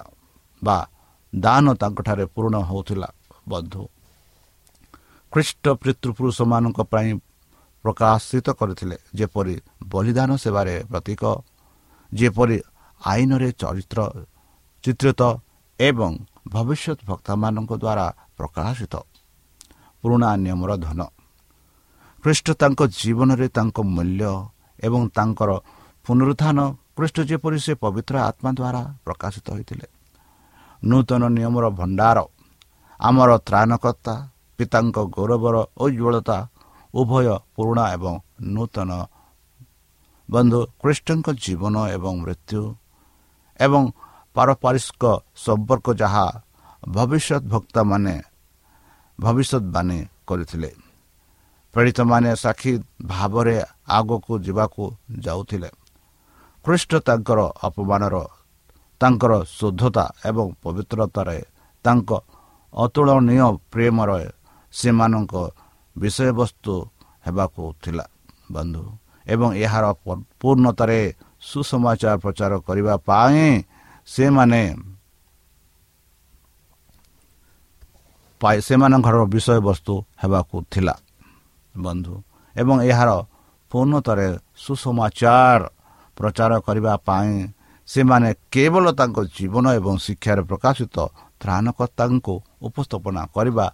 ବା 0.61 0.77
ଦାନ 1.33 1.65
ତାଙ୍କଠାରେ 1.81 2.25
ପୂରଣ 2.33 2.55
ହେଉଥିଲା 2.69 3.09
ବନ୍ଧୁ। 3.51 3.83
ଖ୍ରୀଷ୍ଟ 5.33 5.65
ପିତୃପୁରୁଷମାନଙ୍କ 5.81 6.79
ପାଇଁ 6.91 7.11
ପ୍ରକାଶିତ 7.85 8.47
କରିଥିଲେ 8.59 8.97
ଯେପରି 9.17 9.55
ବଳିଦାନ 9.93 10.29
ସେବାରେ 10.43 10.75
ପ୍ରତୀକ 10.91 11.21
ଯେପରି 12.11 12.57
ଆଇନରେ 13.01 13.49
ଚରିତ୍ର 13.61 13.99
ଚିତ୍ରିତ 14.83 15.21
ଏବଂ 15.79 16.11
ଭବିଷ୍ୟତ 16.53 16.99
ଭକ୍ତମାନଙ୍କ 17.09 17.71
ଦ୍ୱାରା 17.83 18.05
ପ୍ରକାଶିତ 18.37 18.93
ପୁରୁଣା 20.03 20.29
ନିୟମର 20.43 20.71
ଧନ। 20.85 20.99
ଖ୍ରୀଷ୍ଟ 22.23 22.47
ତାଙ୍କ 22.61 22.79
ଜୀବନରେ 22.99 23.47
ତାଙ୍କ 23.57 23.77
ମୂଲ୍ୟ 23.95 24.31
ଏବଂ 24.85 25.01
ତାଙ୍କର 25.17 25.49
ପୁନରୁତ୍ଥାନ 26.05 26.57
ଖ୍ରୀଷ୍ଟ 26.95 27.17
ଯେପରି 27.29 27.59
ସେ 27.65 27.73
ପବିତ୍ର 27.83 28.15
ଆତ୍ମା 28.29 28.49
ଦ୍ୱାରା 28.59 28.81
ପ୍ରକାଶିତ 29.05 29.45
ହୋଇଥିଲେ। 29.53 29.87
ନୂତନ 30.81 31.21
ନିୟମର 31.37 31.65
ଭଣ୍ଡାର 31.79 32.17
ଆମର 32.99 33.29
ତ୍ରାଣକର୍ତ୍ତା 33.47 34.13
ପିତାଙ୍କ 34.59 34.97
ଗୌରବର 35.15 35.55
ଉଜ୍ଜଳତା 35.83 36.37
ଉଭୟ 36.93 37.27
ପୁରୁଣା 37.55 37.83
ଏବଂ 37.95 38.13
ନୂତନ। 38.55 38.91
ବନ୍ଧୁ 40.29 40.59
ଖ୍ରୀଷ୍ଟଙ୍କ 40.81 41.27
ଜୀବନ 41.43 41.75
ଏବଂ 41.95 42.13
ମୃତ୍ୟୁ 42.23 42.61
ଏବଂ 43.59 43.83
ପାରପାରିଷ୍କ 44.37 45.03
ସମ୍ପର୍କ 45.45 45.87
ଯାହା 46.01 46.25
ଭବିଷ୍ୟତ 46.87 47.43
ଭକ୍ତମାନେ 47.53 48.15
ଭବିଷ୍ୟତବାଣୀ 49.19 49.99
କରିଥିଲେ। 50.29 50.71
ପୀଡ଼ିତମାନେ 51.73 52.31
ସାକ୍ଷୀ 52.43 52.71
ଭାବରେ 53.11 53.55
ଆଗକୁ 53.97 54.33
ଯିବାକୁ 54.45 54.83
ଯାଉଥିଲେ। 55.25 55.69
ଖ୍ରୀଷ୍ଟ 56.65 56.91
ତାଙ୍କର 57.07 57.39
ଅପମାନର 57.67 58.15
ତାଙ୍କର 59.01 59.33
ଶୁଦ୍ଧତା 59.57 60.05
ଏବଂ 60.29 60.47
ପବିତ୍ରତାରେ 60.63 61.37
ତାଙ୍କ 61.85 62.09
ଅତୁଳନୀୟ 62.73 63.47
ପ୍ରେମର 63.73 64.11
ସେମାନଙ୍କ 64.73 65.33
ବିଷୟବସ୍ତୁ 65.95 66.73
ହେବାକୁ 67.25 67.63
ଥିଲା 67.83 68.05
ବନ୍ଧୁ। 68.53 68.83
ଏବଂ 69.25 69.49
ଏହାର 69.63 69.85
ପୂର୍ଣ୍ଣତାରେ 70.39 70.99
ସୁସମାଚାର 71.41 72.13
ପ୍ରଚାର 72.23 72.53
କରିବା 72.67 72.95
ପାଇଁ 73.07 73.47
ସେମାନେ 74.07 74.61
ସେମାନଙ୍କର 78.67 79.15
ବିଷୟବସ୍ତୁ 79.33 79.93
ହେବାକୁ 80.21 80.55
ଥିଲା 80.71 80.95
ବନ୍ଧୁ। 81.75 82.13
ଏବଂ 82.55 82.75
ଏହାର 82.91 83.09
ପୂର୍ଣ୍ଣତାରେ 83.71 84.27
ସୁସମାଚାର 84.63 85.61
ପ୍ରଚାର 86.17 86.51
କରିବା 86.67 86.93
ପାଇଁ 87.07 87.33
ସେମାନେ 87.87 88.29
କେବଳ 88.53 88.85
ତାଙ୍କ 88.99 89.17
ଜୀବନ 89.37 89.65
ଏବଂ 89.79 89.93
ଶିକ୍ଷାରେ 90.05 90.41
ପ୍ରକାଶିତ 90.49 90.95
ତ୍ରାଣକର୍ତ୍ତାଙ୍କୁ 91.41 92.33
ଉପସ୍ଥାପନା 92.67 93.21
କରିବା 93.35 93.65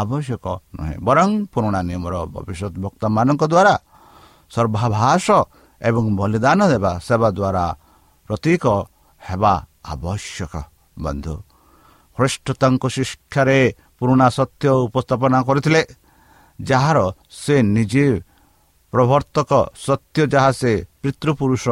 ଆବଶ୍ୟକ 0.00 0.44
ନୁହେଁ 0.76 0.96
ବରଂ 1.08 1.30
ପୁରୁଣା 1.52 1.80
ନିୟମର 1.88 2.14
ଭବିଷ୍ୟତ 2.34 2.74
ବକ୍ତାମାନଙ୍କ 2.84 3.42
ଦ୍ୱାରା 3.52 3.74
ସର୍ବାଭାସ 4.52 5.26
ଏବଂ 5.80 6.04
ବଳିଦାନ 6.20 6.60
ଦେବା 6.72 6.92
ସେବା 7.06 7.28
ଦ୍ୱାରା 7.38 7.64
ପ୍ରତୀକ 8.30 8.64
ହେବା 9.22 9.54
ଆବଶ୍ୟକ 9.84 10.54
ବନ୍ଧୁ 10.98 11.34
ଖ୍ରୀଷ୍ଟ 12.16 12.46
ତାଙ୍କ 12.52 12.82
ଶିକ୍ଷାରେ 12.88 13.58
ପୁରୁଣା 13.98 14.26
ସତ୍ୟ 14.28 14.68
ଉପସ୍ଥାପନା 14.86 15.38
କରିଥିଲେ 15.42 15.82
ଯାହାର 16.60 16.98
ସେ 17.30 17.62
ନିଜେ 17.62 18.06
ପ୍ରବର୍ତ୍ତକ 18.92 19.50
ସତ୍ୟ 19.76 20.26
ଯାହା 20.26 20.50
ସେ 20.52 20.72
ପିତୃପୁରୁଷ 21.02 21.64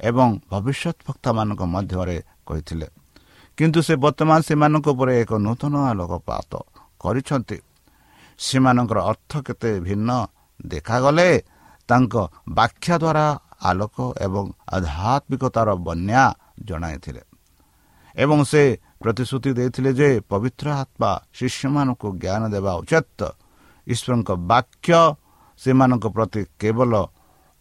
ଏବଂ 0.00 0.28
ଭବିଷ୍ୟତ 0.50 0.96
ବକ୍ତାମାନଙ୍କ 1.08 1.62
ମଧ୍ୟରେ 1.74 2.16
କହିଥିଲେ। 2.46 2.86
କିନ୍ତୁ 3.58 3.80
ସେ 3.82 3.94
ବର୍ତ୍ତମାନ 3.96 4.38
ସେମାନଙ୍କ 4.48 4.86
ଉପରେ 4.88 5.12
ଏକ 5.20 5.32
ନୂତନ 5.46 5.74
ଆଲୋକପାତ 5.90 6.52
କରିଛନ୍ତି। 7.00 7.58
ସେମାନଙ୍କର 8.38 8.98
ଅର୍ଥ 9.00 9.32
କେତେ 9.46 9.70
ଭିନ୍ନ 9.80 10.10
ଦେଖାଗଲେ 10.66 11.28
ତାଙ୍କ 11.88 12.14
ବାଖ୍ୟା 12.48 12.94
ଦ୍ୱାରା 12.98 13.26
ଆଲୋକ 13.62 13.96
ଏବଂ 14.20 14.44
ଆଧ୍ୟାତ୍ମିକତାର 14.68 15.68
ବନ୍ୟା 15.86 16.24
ଜଣାଇଥିଲେ। 16.64 17.22
ଏବଂ 18.16 18.38
ସେ 18.50 18.62
ପ୍ରତିଶ୍ରୁତି 19.02 19.50
ଦେଇଥିଲେ 19.58 19.90
ଯେ 20.00 20.08
ପବିତ୍ର 20.30 20.66
ଆତ୍ମା 20.82 21.10
ଶିଷ୍ୟମାନଙ୍କୁ 21.38 22.08
ଜ୍ଞାନ 22.22 22.42
ଦେବା 22.54 22.72
ଉଚିତ। 22.82 23.20
ଈଶ୍ୱରଙ୍କ 23.86 24.30
ବାକ୍ୟ 24.50 24.98
ସେମାନଙ୍କ 25.60 26.04
ପ୍ରତି 26.16 26.42
କେବଳ 26.60 26.92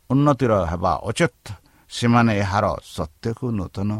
ଉନ୍ନତିର 0.09 0.53
ହେବା 0.71 0.93
ଉଚିତ। 1.09 1.45
ସେମାନେ 1.91 2.31
ଏହାର 2.43 2.65
ସତ୍ୟକୁ 2.95 3.45
ନୂତନ 3.57 3.91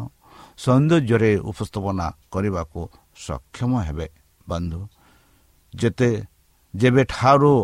ସୌନ୍ଦର୍ଯ୍ୟରେ 0.62 1.30
ଉପସ୍ଥାପନା 1.50 2.06
କରିବାକୁ 2.32 2.80
ସକ୍ଷମ 3.26 3.72
ହେବେ। 3.86 4.06
ବନ୍ଧୁ 4.48 4.80
ଯେତେ 5.74 6.10
ଯେବେଠାରୁ 6.74 7.54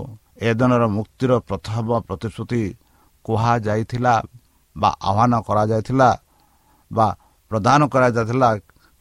ଏଦନର 0.49 0.85
ମୁକ୍ତିର 0.97 1.33
ପ୍ରଥମ 1.49 1.89
ପ୍ରତିଶ୍ରୁତି 2.09 2.63
କୁହାଯାଇଥିଲା 3.25 4.15
ବା 4.77 4.91
ଆହ୍ୱାନ 5.09 5.33
କରାଯାଇଥିଲା 5.49 6.11
ବା 6.91 7.09
ପ୍ରଦାନ 7.51 7.81
କରାଯାଇଥିଲା 7.93 8.49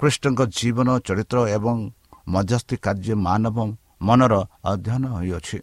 ଖ୍ରୀଷ୍ଟଙ୍କ 0.02 0.42
ଜୀବନ 0.58 0.90
ଚରିତ୍ର 1.06 1.38
ଏବଂ 1.56 1.76
ମଧ୍ୟସ୍ଥି 2.28 2.76
କାର୍ଯ୍ୟ 2.86 3.16
ମାନବ 3.26 3.58
ମନର 4.02 4.34
ଅଧ୍ୟୟନ 4.72 5.04
ହୋଇଅଛି 5.16 5.58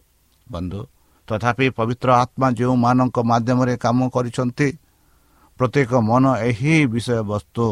ବନ୍ଧୁ 0.47 0.79
ତଥାପି 1.27 1.67
ପବିତ୍ର 1.77 2.09
ଆତ୍ମା 2.23 2.47
ଯେଉଁମାନଙ୍କ 2.59 3.17
ମାଧ୍ୟମରେ 3.31 3.75
କାମ 3.83 4.09
କରିଛନ୍ତି 4.09 4.67
ପ୍ରତ୍ୟେକ 5.59 5.91
ମନ 6.09 6.25
ଏହି 6.39 6.73
ବିଷୟବସ୍ତୁ 6.93 7.65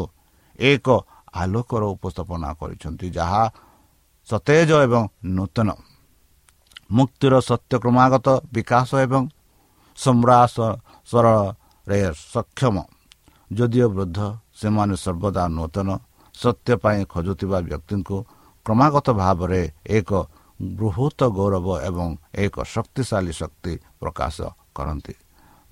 ଏକ 0.59 0.87
ଆଲୋକର 1.33 1.83
ଉପସ୍ଥାପନା 1.95 2.49
କରିଛନ୍ତି 2.59 3.07
ଯାହା 3.17 3.43
ସତେଜ 4.27 4.69
ଏବଂ 4.85 5.03
ନୂତନ 5.35 5.69
ମୁକ୍ତିର 6.89 7.33
ସତ୍ୟ 7.49 7.73
କ୍ରମାଗତ 7.81 8.27
ବିକାଶ 8.53 8.89
ଏବଂ 9.05 9.23
ସମ୍ରାସରରେ 9.97 11.99
ସକ୍ଷମ 12.25 12.75
ଯଦିଓ 13.51 13.87
ବୃଦ୍ଧ 13.95 14.19
ସେମାନେ 14.59 14.95
ସର୍ବଦା 15.03 15.43
ନୂତନ 15.55 15.89
ସତ୍ୟ 16.41 16.71
ପାଇଁ 16.83 17.01
ଖୋଜୁଥିବା 17.11 17.57
ବ୍ୟକ୍ତିଙ୍କୁ 17.67 18.17
କ୍ରମାଗତ 18.65 19.07
ଭାବରେ 19.21 19.61
ଏକ 19.97 20.11
ବୃହତ 20.59 21.19
ଗୌରବ 21.37 21.67
ଏବଂ 21.89 22.09
ଏକ 22.35 22.55
ଶକ୍ତିଶାଳୀ 22.73 23.33
ଶକ୍ତି 23.41 23.73
ପ୍ରକାଶ 23.99 24.37
କରନ୍ତି। 24.75 25.13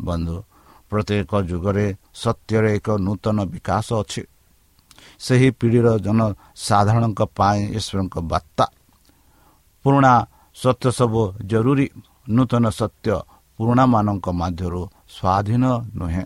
ବନ୍ଧୁ 0.02 0.38
ପ୍ରତ୍ୟେକ 0.90 1.32
ଯୁଗରେ 1.50 1.86
ସତ୍ୟରେ 2.14 2.70
ଏକ 2.78 2.88
ନୂତନ 3.06 3.38
ବିକାଶ 3.54 3.88
ଅଛି। 4.02 4.24
ସେହି 5.20 5.50
ପିଢ଼ିର 5.60 5.88
ଜନସାଧାରଣଙ୍କ 6.06 7.22
ପାଇଁ 7.38 7.62
ଈଶ୍ୱରଙ୍କ 7.78 8.16
ବାର୍ତ୍ତା। 8.32 8.66
ପୁରୁଣା 9.86 10.14
ସତ୍ୟ 10.56 10.86
ସବୁ 10.98 11.22
ଜରୁରୀ 11.46 11.88
ନୂତନ 12.30 12.66
ସତ୍ୟ 12.80 13.10
ପୁରୁଣାମାନଙ୍କ 13.60 14.28
ମଧ୍ୟରୁ 14.42 14.82
ସ୍ୱାଧୀନ 15.16 15.64
ନୁହେଁ 16.00 16.24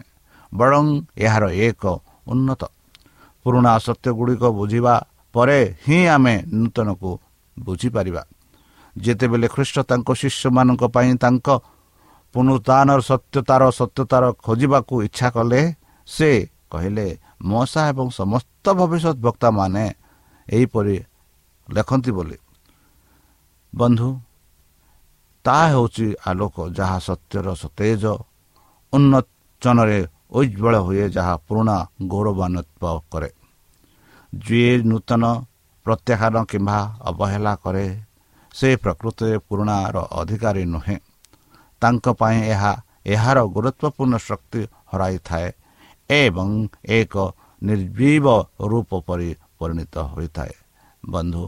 ବରଂ 0.52 0.86
ଏହାର 1.18 1.46
ଏକ 1.68 1.84
ଉନ୍ନତ 2.28 2.62
ପୁରୁଣା 3.46 3.74
ସତ୍ୟଗୁଡ଼ିକ 3.86 4.44
ବୁଝିବା 4.60 4.96
ପରେ 5.36 5.60
ହିଁ 5.86 6.00
ଆମେ 6.16 6.36
ନୂତନକୁ 6.60 7.12
ବୁଝିପାରିବା। 7.58 8.22
ଯେତେବେଳେ 8.96 9.48
ଖ୍ରୀଷ୍ଟ 9.56 9.78
ତାଙ୍କ 9.90 10.10
ଶିଷ୍ୟମାନଙ୍କ 10.22 10.84
ପାଇଁ 10.96 11.12
ତାଙ୍କ 11.24 11.48
ପୁନରୁତ୍ଥାନର 12.36 13.00
ସତ୍ୟତାର 13.10 13.62
ସତ୍ୟତାର 13.80 14.24
ଖୋଜିବାକୁ 14.46 14.94
ଇଚ୍ଛା 15.08 15.28
କଲେ 15.36 15.62
ସେ 16.08 16.30
କହିଲେ 16.72 17.08
ମଶା 17.50 17.82
ଏବଂ 17.92 18.08
ସମସ୍ତ 18.20 18.66
ଭବିଷ୍ୟତ 18.80 19.18
ବକ୍ତାମାନେ 19.26 19.84
ଏହିପରି 20.48 20.96
ଲେଖନ୍ତି 21.68 22.12
ବୋଲି। 22.18 22.38
ବନ୍ଧୁ 23.74 24.10
ତାହା 25.46 25.66
ହେଉଛି 25.74 26.08
ଆଲୋକ 26.28 26.56
ଯାହା 26.78 26.98
ସତ୍ୟର 27.08 27.48
ସତେଜ 27.64 28.04
ଉନ୍ମୋଚନରେ 28.94 30.00
ଉଜ୍ଜଳ 30.32 30.76
ହୁଏ 30.86 31.06
ଯାହା 31.10 31.36
ପୁରୁଣା 31.46 31.78
ଗୌରବାନ୍ୱିତ 32.12 32.84
କରେ 33.12 33.30
ଯିଏ 34.34 34.74
ନୂତନ 34.84 35.24
ପ୍ରତ୍ୟାଖ୍ୟାନ 35.86 36.36
କିମ୍ବା 36.46 36.78
ଅବହେଳା 37.10 37.54
କରେ 37.64 37.86
ସେ 38.56 38.70
ପ୍ରକୃତିରେ 38.76 39.38
ପୁରୁଣାର 39.48 39.98
ଅଧିକାରୀ 40.12 40.64
ନୁହେଁ 40.66 40.98
ତାଙ୍କ 41.82 42.06
ପାଇଁ 42.20 42.38
ଏହା 42.54 42.72
ଏହାର 43.06 43.38
ଗୁରୁତ୍ୱପୂର୍ଣ୍ଣ 43.56 44.16
ଶକ୍ତି 44.20 44.62
ହରାଇଥାଏ 44.92 45.48
ଏବଂ 46.10 46.50
ଏକ 46.90 47.16
ନିର୍ଜୀବ 47.62 48.26
ରୂପ 48.70 48.92
ପରି 49.08 49.30
ପରିଣତ 49.60 49.96
ହୋଇଥାଏ 50.14 50.54
ବନ୍ଧୁ 51.04 51.44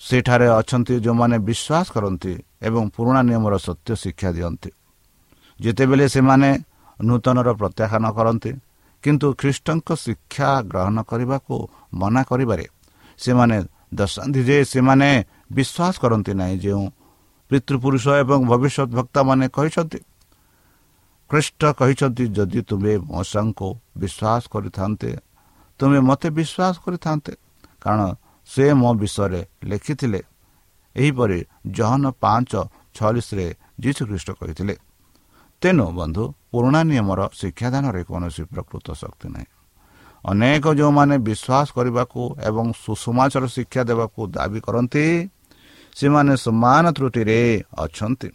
ସେଠାରେ 0.00 0.48
ଅଛନ୍ତି 0.50 0.94
ଯେଉଁମାନେ 1.04 1.36
ବିଶ୍ୱାସ 1.48 1.86
କରନ୍ତି 1.94 2.32
ଏବଂ 2.60 2.82
ପୁରୁଣା 2.96 3.20
ନିୟମର 3.28 3.54
ସତ୍ୟ 3.66 3.90
ଶିକ୍ଷା 4.02 4.30
ଦିଅନ୍ତି 4.36 4.70
ଯେତେବେଳେ 5.60 6.06
ସେମାନେ 6.08 6.50
ନୂତନର 7.00 7.48
ପ୍ରତ୍ୟାଖ୍ୟାନ 7.60 8.04
କରନ୍ତି 8.16 8.50
କିନ୍ତୁ 9.04 9.26
ଖ୍ରୀଷ୍ଟଙ୍କ 9.40 9.88
ଶିକ୍ଷା 10.04 10.50
ଗ୍ରହଣ 10.70 10.96
କରିବାକୁ 11.10 11.54
ମନା 11.94 12.22
କରିବାରେ 12.30 12.66
ସେମାନେ 13.18 13.56
ଦର୍ଶାନ୍ତି 13.94 14.40
ଯେ 14.48 14.56
ସେମାନେ 14.64 15.08
ବିଶ୍ୱାସ 15.56 15.94
କରନ୍ତି 16.02 16.32
ନାହିଁ 16.40 16.56
ଯେଉଁ 16.64 16.84
ପିତୃପୁରୁଷ 17.50 18.04
ଏବଂ 18.22 18.40
ଭବିଷ୍ୟତ 18.50 18.90
ଭକ୍ତାମାନେ 18.98 19.44
କହିଛନ୍ତି। 19.56 20.00
ଖ୍ରୀଷ୍ଟ 21.30 21.62
କହିଛନ୍ତି 21.78 22.24
ଯଦି 22.36 22.60
ତୁମେ 22.68 22.92
ମଶାଙ୍କୁ 23.10 23.68
ବିଶ୍ୱାସ 24.00 24.42
କରିଥାନ୍ତେ 24.54 25.10
ତୁମେ 25.80 25.98
ମୋତେ 26.08 26.28
ବିଶ୍ୱାସ 26.38 26.74
କରିଥାନ୍ତେ 26.84 27.32
କାରଣ 27.82 28.02
ସେ 28.48 28.64
ମୋ 28.80 28.90
ବିଷୟରେ 29.02 29.40
ଲେଖିଥିଲେ। 29.64 30.20
ଏହିପରି 30.96 31.38
ଜହନ 31.76 32.04
ପାଞ୍ଚ 32.22 32.52
ଛୟାଳିଶରେ 32.96 33.46
ଯୀଶୁଖ୍ରୀଷ୍ଟ 33.82 34.28
କହିଥିଲେ 34.40 34.74
ତେଣୁ 35.62 35.86
ବନ୍ଧୁ 35.98 36.24
ପୁରୁଣା 36.54 36.80
ନିୟମର 36.90 37.20
ଶିକ୍ଷାଦାନରେ 37.34 38.00
କୌଣସି 38.06 38.42
ପ୍ରକୃତ 38.52 38.86
ଶକ୍ତି 39.02 39.28
ନାହିଁ। 39.34 39.48
ଅନେକ 40.24 40.64
ଯେଉଁମାନେ 40.78 41.16
ବିଶ୍ୱାସ 41.28 41.66
କରିବାକୁ 41.76 42.20
ଏବଂ 42.48 42.66
ସୁଷମାଚାର 42.84 43.44
ଶିକ୍ଷା 43.56 43.82
ଦେବାକୁ 43.90 44.20
ଦାବି 44.36 44.60
କରନ୍ତି 44.66 45.04
ସେମାନେ 45.98 46.32
ସମାନ 46.44 46.84
ତ୍ରୁଟିରେ 46.96 47.38
ଅଛନ୍ତି। 47.84 48.28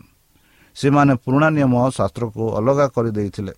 ସେମାନେ 0.75 1.13
ପୁରୁଣା 1.23 1.47
ନିୟମ 1.57 1.73
ଶାସ୍ତ୍ରକୁ 1.97 2.43
ଅଲଗା 2.59 2.85
କରିଦେଇଥିଲେ। 2.95 3.53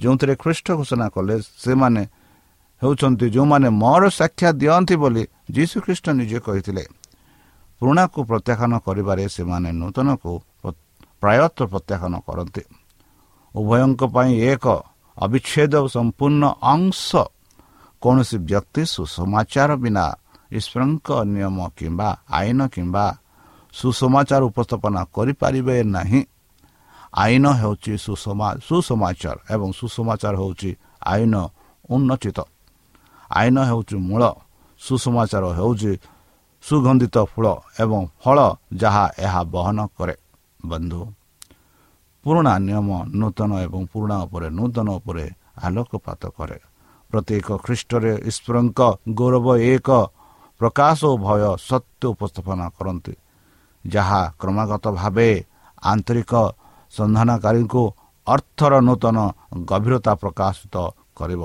ଯେଉଁଥିରେ 0.00 0.34
ଖ୍ରୀଷ୍ଟ 0.42 0.66
ଘୋଷଣା 0.78 1.06
କଲେ 1.14 1.36
ସେମାନେ 1.64 2.02
ହେଉଛନ୍ତି 2.82 3.26
ଯେଉଁମାନେ 3.34 3.68
ମୋର 3.82 4.02
ସାକ୍ଷା 4.20 4.48
ଦିଅନ୍ତି 4.60 4.94
ବୋଲି 5.02 5.22
ଯୀଶୁ 5.56 5.76
ଖ୍ରୀଷ୍ଟ 5.84 6.06
ନିଜେ 6.18 6.38
କହିଥିଲେ। 6.46 6.84
ପୁରୁଣାକୁ 7.80 8.18
ପ୍ରତ୍ୟାଖ୍ୟାନ 8.30 8.72
କରିବାରେ 8.86 9.24
ସେମାନେ 9.36 9.68
ନୂତନକୁ 9.80 10.30
ପ୍ରାୟତଃ 11.22 11.66
ପ୍ରତ୍ୟାଖ୍ୟାନ 11.72 12.14
କରନ୍ତି। 12.26 12.62
ଉଭୟଙ୍କ 13.54 14.00
ପାଇଁ 14.14 14.32
ଏକ 14.52 14.66
ଅବିଚ୍ଛେଦ 15.16 15.74
ସମ୍ପୂର୍ଣ୍ଣ 15.94 16.42
ଅଂଶ। 16.72 17.08
କୌଣସି 18.02 18.36
ବ୍ୟକ୍ତି 18.48 18.82
ସୁସମାଚାର 18.94 19.70
ବିନା 19.82 20.04
ଈଶ୍ୱରଙ୍କ 20.58 21.08
ନିୟମ 21.32 21.58
କିମ୍ବା 21.76 22.08
ଆଇନ 22.38 22.60
କିମ୍ବା 22.74 23.04
ସୁସମାଚାର 23.74 24.42
ଉପସ୍ଥାପନା 24.50 25.00
କରିପାରିବେ 25.16 25.76
ନାହିଁ। 25.96 26.20
ଆଇନ 27.22 27.44
ହେଉଛି 27.60 27.92
ସୁସମାଚାର 28.66 29.36
ଏବଂ 29.54 29.68
ସୁସମାଚାର 29.78 30.34
ହେଉଛି 30.42 30.70
ଆଇନ 31.12 31.34
ଉନ୍ନଚିତ। 31.90 32.38
ଆଇନ 33.30 33.56
ହେଉଛି 33.68 33.96
ମୂଳ 34.08 34.22
ସୁସମାଚାର 34.80 35.44
ହେଉଛି 35.58 35.92
ସୁଗନ୍ଧିତ 36.64 37.16
ଫୁଳ 37.32 37.46
ଏବଂ 37.82 38.00
ଫଳ 38.22 38.38
ଯାହା 38.82 39.04
ଏହା 39.24 39.40
ବହନ 39.54 39.78
କରେ। 39.96 40.14
ବନ୍ଧୁ 40.66 41.00
ପୁରୁଣା 42.24 42.54
ନିୟମ 42.66 42.88
ନୂତନ 43.20 43.50
ଏବଂ 43.66 43.82
ପୁରୁଣା 43.92 44.16
ଉପରେ 44.24 44.48
ନୂତନ 44.58 44.88
ଉପରେ 44.98 45.24
ଆଲୋକପାତ 45.66 46.22
କରେ। 46.36 46.58
ପ୍ରତ୍ୟେକ 47.10 47.48
ଖ୍ରୀଷ୍ଟରେ 47.64 48.12
ଈଶ୍ୱରଙ୍କ 48.30 48.80
ଗୌରବ 49.18 49.46
ଏକ 49.72 49.88
ପ୍ରକାଶ 50.60 50.98
ଓ 51.10 51.14
ଭୟ 51.26 51.42
ସତ୍ୟ 51.68 52.02
ଉପସ୍ଥାପନା 52.14 52.66
କରନ୍ତି 52.78 53.14
ଯାହା 53.84 54.20
କ୍ରମାଗତ 54.40 54.84
ଭାବେ 54.98 55.28
ଆନ୍ତରିକ 55.82 56.32
ସନ୍ଧାନକାରୀଙ୍କୁ 56.92 57.82
ଅର୍ଥର 58.26 58.72
ନୂତନ 58.88 59.16
ଗଭୀରତା 59.70 60.12
ପ୍ରକାଶିତ 60.22 60.76
କରିବ। 61.18 61.42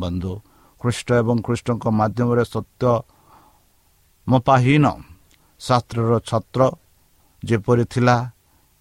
ବନ୍ଧୁ 0.00 0.32
ଖ୍ରୀଷ୍ଟ 0.80 1.08
ଏବଂ 1.22 1.36
ଖ୍ରୀଷ୍ଟଙ୍କ 1.46 1.84
ମାଧ୍ୟମରେ 2.00 2.44
ସତ୍ୟ 2.54 2.84
ମପାହୀନ 4.26 4.84
ଶାସ୍ତ୍ରର 5.60 6.12
ଛତ୍ର 6.28 6.60
ଯେପରି 7.42 7.84
ଥିଲା 7.92 8.16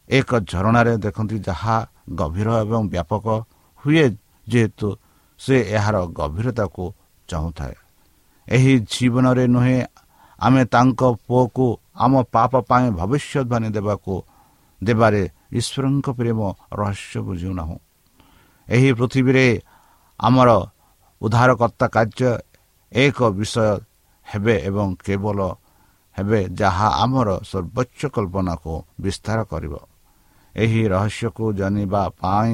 ଏକ 0.10 0.30
ଝରଣାରେ 0.52 0.93
ଦେଖନ୍ତି 1.06 1.38
ଯାହା 1.48 1.76
ଗଭୀର 2.19 2.50
ଏବଂ 2.63 2.82
ବ୍ୟାପକ 2.93 3.26
ହୁଏ 3.84 4.06
ଯେହେତୁ 4.48 4.88
ସେ 5.39 5.56
ଏହାର 5.78 5.95
ଗଭୀରତାକୁ 6.19 6.84
ଚାହୁଁଥାଏ। 7.30 7.76
ଏହି 8.48 8.74
ଜୀବନରେ 8.91 9.45
ନୁହେଁ 9.56 9.80
ଆମେ 10.39 10.63
ତାଙ୍କ 10.74 11.02
ପୁଅକୁ 11.28 11.65
ଆମ 12.04 12.13
ପାପ 12.36 12.52
ପାଇଁ 12.69 12.86
ଭବିଷ୍ୟତବାଣୀ 13.00 13.69
ଦେବାକୁ 13.78 14.13
ଦେବାରେ 14.82 15.24
ଈଶ୍ୱରଙ୍କ 15.60 16.08
ପ୍ରେମ 16.19 16.39
ରହସ୍ୟ 16.80 17.19
ବୁଝୁନାହୁଁ 17.28 17.78
ଏହି 18.67 18.89
ପୃଥିବୀରେ 18.93 19.45
ଆମର 20.19 20.50
ଉଦ୍ଧାରକର୍ତ୍ତା 21.22 21.86
କାର୍ଯ୍ୟ 21.95 22.32
ଏକ 22.91 23.17
ବିଷୟ 23.38 23.67
ହେବେ 24.28 24.56
ଏବଂ 24.69 24.88
କେବଳ 25.06 25.39
ହେବେ 26.17 26.39
ଯାହା 26.60 26.88
ଆମର 27.04 27.30
ସର୍ବୋଚ୍ଚ 27.52 28.02
କଳ୍ପନାକୁ 28.15 28.74
ବିସ୍ତାର 29.02 29.39
କରିବ। 29.52 29.74
ଏହି 30.63 30.82
ରହସ୍ୟକୁ 30.93 31.45
ଜାଣିବା 31.60 32.02
ପାଇଁ 32.22 32.54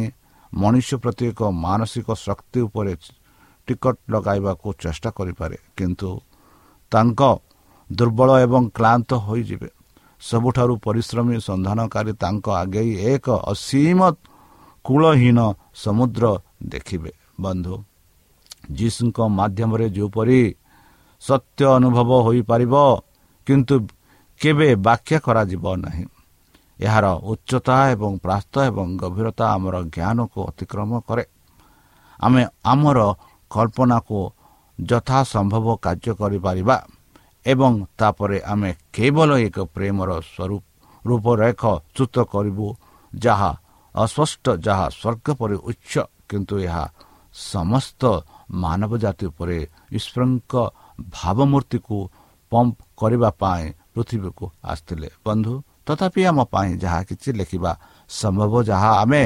ମଣିଷ 0.54 0.90
ପ୍ରତି 1.04 1.24
ଏକ 1.32 1.42
ମାନସିକ 1.66 2.08
ଶକ୍ତି 2.26 2.60
ଉପରେ 2.68 2.94
ଟିକଟ 3.68 3.98
ଲଗାଇବାକୁ 4.14 4.68
ଚେଷ୍ଟା 4.84 5.10
କରିପାରେ 5.18 5.58
କିନ୍ତୁ 5.78 6.10
ତାଙ୍କ 6.92 7.22
ଦୁର୍ବଳ 7.90 8.30
ଏବଂ 8.46 8.64
କ୍ଳାନ୍ତ 8.78 9.12
ହୋଇଯିବେ। 9.26 9.70
ସବୁଠାରୁ 10.22 10.74
ପରିଶ୍ରମୀ 10.86 11.36
ସନ୍ଧାନକାରୀ 11.48 12.14
ତାଙ୍କ 12.24 12.46
ଆଗେଇ 12.62 12.92
ଏକ 13.14 13.26
ଅସୀମ 13.52 14.00
କୂଳହୀନ 14.86 15.40
ସମୁଦ୍ର 15.84 16.24
ଦେଖିବେ। 16.74 17.12
ବନ୍ଧୁ 17.42 17.76
ଯୀଶୁଙ୍କ 18.78 19.18
ମାଧ୍ୟମରେ 19.40 19.88
ଯେପରି 19.98 20.42
ସତ୍ୟ 21.22 21.62
ଅନୁଭବ 21.78 22.10
ହୋଇପାରିବ 22.26 22.74
କିନ୍ତୁ 23.48 23.76
କେବେ 24.42 24.68
ବାଖ୍ୟା 24.88 25.18
କରାଯିବ 25.26 25.66
ନାହିଁ। 25.84 26.06
ଏହାର 26.80 27.06
ଉଚ୍ଚତା 27.32 27.76
ଏବଂ 27.94 28.12
ପ୍ରାସ୍ତ 28.26 28.54
ଏବଂ 28.70 28.88
ଗଭୀରତା 29.02 29.46
ଆମର 29.56 29.76
ଜ୍ଞାନକୁ 29.96 30.40
ଅତିକ୍ରମ 30.50 30.92
କରେ। 31.08 31.24
ଆମେ 32.20 32.42
ଆମର 32.72 33.00
କଳ୍ପନାକୁ 33.52 34.18
ଯଥାସମ୍ଭବ 34.80 35.68
କାର୍ଯ୍ୟ 35.86 36.12
କରିପାରିବା 36.20 36.76
ଏବଂ 37.46 37.74
ତାପରେ 38.00 38.38
ଆମେ 38.52 38.70
କେବଳ 38.96 39.30
ଏକ 39.48 39.58
ପ୍ରେମର 39.76 40.10
ସ୍ୱରୂପ 40.26 40.64
ରୂପରେଖ 41.06 41.62
ଚୁତ 41.96 42.16
କରିବୁ 42.34 42.68
ଯାହା 43.14 43.52
ଅସ୍ପଷ୍ଟ 43.96 44.46
ଯାହା 44.66 44.88
ସ୍ୱର୍ଗ 45.00 45.28
ପରି 45.40 45.56
ଉଚ୍ଚ 45.70 45.94
କିନ୍ତୁ 46.30 46.56
ଏହା 46.68 46.84
ସମସ୍ତ 47.36 48.02
ମାନବ 48.64 48.92
ଜାତି 49.04 49.26
ଉପରେ 49.32 49.58
ଈଶ୍ୱରଙ୍କ 49.98 50.54
ଭାବମୂର୍ତ୍ତିକୁ 51.16 51.98
ପମ୍ପ 52.52 52.78
କରିବା 53.00 53.30
ପାଇଁ 53.42 53.66
ପୃଥିବୀକୁ 53.94 54.46
ଆସିଥିଲେ। 54.64 55.10
ବନ୍ଧୁ 55.26 55.54
ତଥାପି 55.88 56.22
ଆମ 56.30 56.40
ପାଇଁ 56.54 56.72
ଯାହା 56.84 57.00
କିଛି 57.10 57.30
ଲେଖିବା 57.40 57.72
ସମ୍ଭବ 58.10 58.54
ଯାହା 58.70 58.92
ଆମେ 59.02 59.22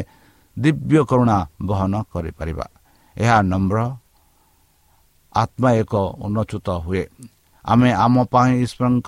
ଦିବ୍ୟ 0.57 1.01
କରୁଣା 1.09 1.37
ବହନ 1.69 1.93
କରିପାରିବା। 2.13 2.65
ଏହା 3.15 3.37
ନମ୍ର 3.51 3.77
ଆତ୍ମା 5.33 5.69
ଏକ 5.81 5.93
ଉନ୍ନଚୁତ 6.25 6.67
ହୁଏ। 6.85 7.03
ଆମେ 7.65 7.89
ଆମ 8.05 8.15
ପାଇଁ 8.33 8.51
ଈଶ୍ୱରଙ୍କ 8.65 9.07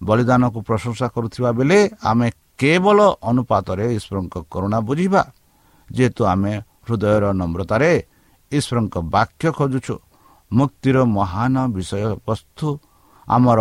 ବଳିଦାନକୁ 0.00 0.58
ପ୍ରଶଂସା 0.68 1.06
କରୁଥିବା 1.14 1.50
ବେଳେ 1.58 1.78
ଆମେ 2.10 2.26
କେବଳ 2.60 2.98
ଅନୁପାତରେ 3.30 3.84
ଈଶ୍ୱରଙ୍କ 3.98 4.34
କରୁଣା 4.52 4.78
ବୁଝିବା 4.88 5.22
ଯେହେତୁ 5.88 6.22
ଆମେ 6.32 6.52
ହୃଦୟର 6.86 7.24
ନମ୍ରତାରେ 7.40 7.92
ଈଶ୍ୱରଙ୍କ 8.52 8.94
ବାକ୍ୟ 9.14 9.44
ଖୋଜୁଛୁ। 9.58 9.94
ମୁକ୍ତିର 10.50 10.96
ମହାନ 11.18 11.54
ବିଷୟବସ୍ତୁ 11.74 12.68
ଆମର 13.28 13.60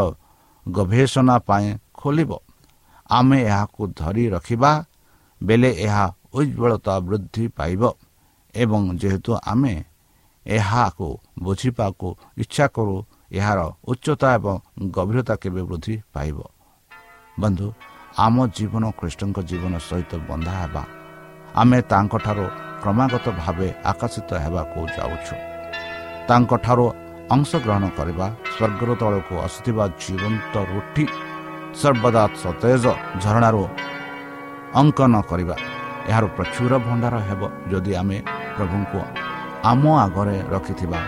ଗବେଷଣା 0.65 1.35
ପାଇଁ 1.47 1.67
ଖୋଲିବ। 1.99 2.31
ଆମେ 3.11 3.39
ଏହାକୁ 3.43 3.81
ଧରି 3.99 4.23
ରଖିବା 4.29 4.71
ବେଲେ 5.41 5.71
ଏହା 5.85 6.05
ଉଜ୍ଜଳତା 6.33 6.95
ବୃଦ୍ଧି 6.99 7.45
ପାଇବ 7.57 7.81
ଏବଂ 8.55 8.81
ଯେହେତୁ 8.97 9.31
ଆମେ 9.45 9.73
ଏହାକୁ 10.45 11.07
ବୁଝିବାକୁ 11.43 12.07
ଇଚ୍ଛା 12.37 12.65
କରୁ 12.75 12.95
ଏହାର 13.31 13.59
ଉଚ୍ଚତା 13.87 14.27
ଏବଂ 14.37 14.55
ଗଭୀରତା 14.95 15.35
କେବେ 15.35 15.61
ବୃଦ୍ଧି 15.69 15.95
ପାଇବ? 16.13 16.37
ବନ୍ଧୁ 17.39 17.67
ଆମ 18.17 18.35
ଜୀବନ 18.57 18.83
ଖ୍ରୀଷ୍ଟଙ୍କ 18.99 19.37
ଜୀବନ 19.49 19.73
ସହିତ 19.89 20.11
ବନ୍ଧା 20.29 20.53
ହେବା। 20.61 20.83
ଆମେ 21.55 21.79
ତାଙ୍କଠାରୁ 21.91 22.45
କ୍ରମାଗତ 22.81 23.25
ଭାବେ 23.41 23.67
ଆକର୍ଷିତ 23.91 24.29
ହେବାକୁ 24.43 24.79
ଯାଉଛୁ। 24.97 25.35
ତାଙ୍କଠାରୁ 26.27 26.85
ଅଂଶଗ୍ରହଣ 27.35 27.83
କରିବା 27.97 28.27
ସ୍ୱର୍ଗର 28.53 28.89
ତଳକୁ 29.01 29.33
ଆସୁଥିବା 29.45 29.85
ଜୀବନ୍ତ 30.03 30.53
ରୁଟି 30.71 31.05
ସର୍ବଦା 31.79 32.23
ସତେଜ 32.43 32.85
ଝରଣାରୁ 33.23 33.63
ଅଙ୍କନ 34.81 35.13
କରିବା। 35.31 35.55
ଏହାର 36.09 36.25
ପ୍ରଚୁର 36.37 36.71
ଭଣ୍ଡାର 36.85 37.15
ହେବ 37.27 37.41
ଯଦି 37.71 37.91
ଆମେ 38.01 38.17
ପ୍ରଭୁଙ୍କୁ 38.55 38.99
ଆମ 39.71 39.83
ଆଗରେ 40.05 40.37
ରଖିଥିବା। 40.53 40.99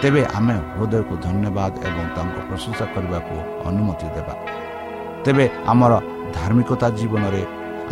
ତେବେ 0.00 0.22
ଆମେ 0.38 0.56
ହୃଦୟକୁ 0.74 1.14
ଧନ୍ୟବାଦ 1.26 1.72
ଏବଂ 1.88 2.06
ତାଙ୍କୁ 2.16 2.40
ପ୍ରଶଂସା 2.48 2.84
କରିବାକୁ 2.94 3.34
ଅନୁମତି 3.68 4.08
ଦେବା। 4.16 4.34
ତେବେ 5.24 5.44
ଆମର 5.72 5.92
ଧାର୍ମିକତା 6.36 6.88
ଜୀବନରେ 6.98 7.42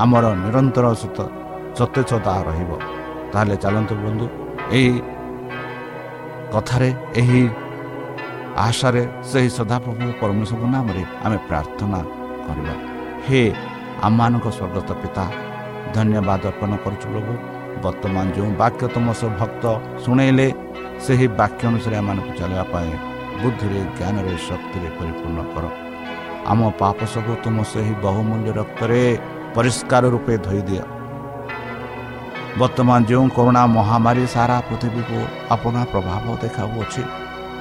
ଆମର 0.03 0.25
ନିରନ୍ତର 0.45 0.87
ସତେଜତା 1.79 2.35
ରହିବ। 2.49 2.71
ତାହେଲେ 3.33 3.57
ଚାଲନ୍ତୁ 3.63 3.95
ବନ୍ଧୁ 4.05 4.27
ଏହି 4.77 4.91
କଥାରେ 6.53 6.91
ଏହି 7.21 7.43
ଆଶାରେ 8.67 9.03
ସେହି 9.31 9.51
ସଦାପ୍ରଭୁ 9.59 10.07
ପରମେଶ୍ୱରଙ୍କ 10.21 10.65
ନାମରେ 10.75 11.03
ଆମେ 11.25 11.39
ପ୍ରାର୍ଥନା 11.49 12.01
କରିବା। 12.47 12.75
ହେ 13.27 13.43
ଆମମାନଙ୍କ 14.07 14.47
ସ୍ୱର୍ଗତ 14.57 14.91
ପିତା 15.03 15.25
ଧନ୍ୟବାଦ 15.95 16.43
ଅର୍ପଣ 16.51 16.71
କରୁଛୁ 16.85 17.07
ପ୍ରଭୁ। 17.13 17.33
ବର୍ତ୍ତମାନ 17.85 18.27
ଯେଉଁ 18.37 18.51
ବାକ୍ୟ 18.63 18.83
ତୁମ 18.95 19.07
ସବୁ 19.21 19.33
ଭକ୍ତ 19.41 19.65
ଶୁଣେଇଲେ 20.05 20.47
ସେହି 21.05 21.27
ବାକ୍ୟ 21.41 21.63
ଅନୁସାରେ 21.71 21.97
ଆମମାନଙ୍କୁ 22.03 22.33
ଚାଲିବା 22.41 22.65
ପାଇଁ 22.73 22.91
ବୁଦ୍ଧିରେ 23.41 23.81
ଜ୍ଞାନରେ 23.99 24.35
ଶକ୍ତିରେ 24.49 24.89
ପରିପୂର୍ଣ୍ଣ 24.99 25.41
କର। 25.53 25.65
ଆମ 26.51 26.61
ପାପ 26.81 26.99
ସବୁ 27.15 27.33
ତୁମ 27.45 27.57
ସେହି 27.73 27.95
ବହୁମୂଲ୍ୟ 28.05 28.51
ରକ୍ତରେ 28.61 29.01
ପରିଷ୍କାର 29.55 30.05
ରୂପେ 30.15 30.35
ଧୋଇଦିଅ। 30.47 30.85
ବର୍ତ୍ତମାନ 32.61 32.99
ଯେଉଁ 33.11 33.27
କରୋନା 33.37 33.63
ମହାମାରୀ 33.77 34.25
ସାରା 34.35 34.57
ପୃଥିବୀକୁ 34.69 35.19
ଆପଣା 35.55 35.83
ପ୍ରଭାବ 35.93 36.25
ଦେଖାଉଅଛି 36.43 37.03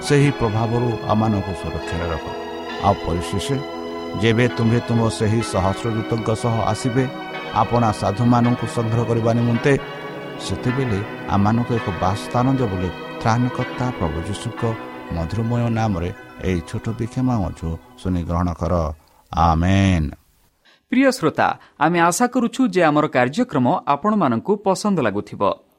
ସେହି 0.07 0.29
ପ୍ରଭାବରୁ 0.39 0.89
ଆମମାନଙ୍କୁ 1.11 1.53
ସୁରକ୍ଷାରେ 1.61 2.05
ରଖ 2.13 2.25
ଆଉ 2.87 2.95
ପରିଶେଷ 3.05 3.47
ଯେବେ 4.21 4.45
ତୁମ୍ଭେ 4.57 4.79
ତୁମ 4.87 4.99
ସେହି 5.19 5.39
ସହସ୍ରଦୂତଙ୍କ 5.51 6.29
ସହ 6.43 6.55
ଆସିବେ 6.71 7.03
ଆପଣା 7.61 7.89
ସାଧୁମାନଙ୍କୁ 8.01 8.65
ସଂଗ୍ରହ 8.75 9.01
କରିବା 9.09 9.31
ନିମନ୍ତେ 9.39 9.73
ସେତେବେଳେ 10.45 10.99
ଆମମାନଙ୍କୁ 11.35 11.71
ଏକ 11.79 11.87
ବାସସ୍ଥାନ 12.03 12.45
ଦେବ 12.59 12.69
ବୋଲି 12.71 12.89
ତ୍ରାଣକର୍ତ୍ତା 13.21 13.85
ପ୍ରଭୁ 13.97 14.17
ଯୀଶୁଙ୍କ 14.27 14.61
ମଧୁରମୟ 15.15 15.63
ନାମରେ 15.77 16.09
ଏହି 16.47 16.59
ଛୋଟ 16.69 16.85
ବିକ୍ଷମା 16.99 17.35
ଅଛୁ 17.47 17.69
ଶୁଣି 17.99 18.21
ଗ୍ରହଣ 18.29 18.49
କର। 18.59 18.73
ଆମେନ୍। 19.31 20.07
ପ୍ରିୟ 20.91 21.09
ଶ୍ରୋତା 21.17 21.47
ଆମେ 21.85 21.99
ଆଶା 21.99 22.25
କରୁଛୁ 22.33 22.61
ଯେ 22.73 22.81
ଆମର 22.89 23.05
କାର୍ଯ୍ୟକ୍ରମ 23.15 23.67
ଆପଣମାନଙ୍କୁ 23.93 24.53
ପସନ୍ଦ 24.65 24.97
ଲାଗୁଥିବ। 25.05 25.41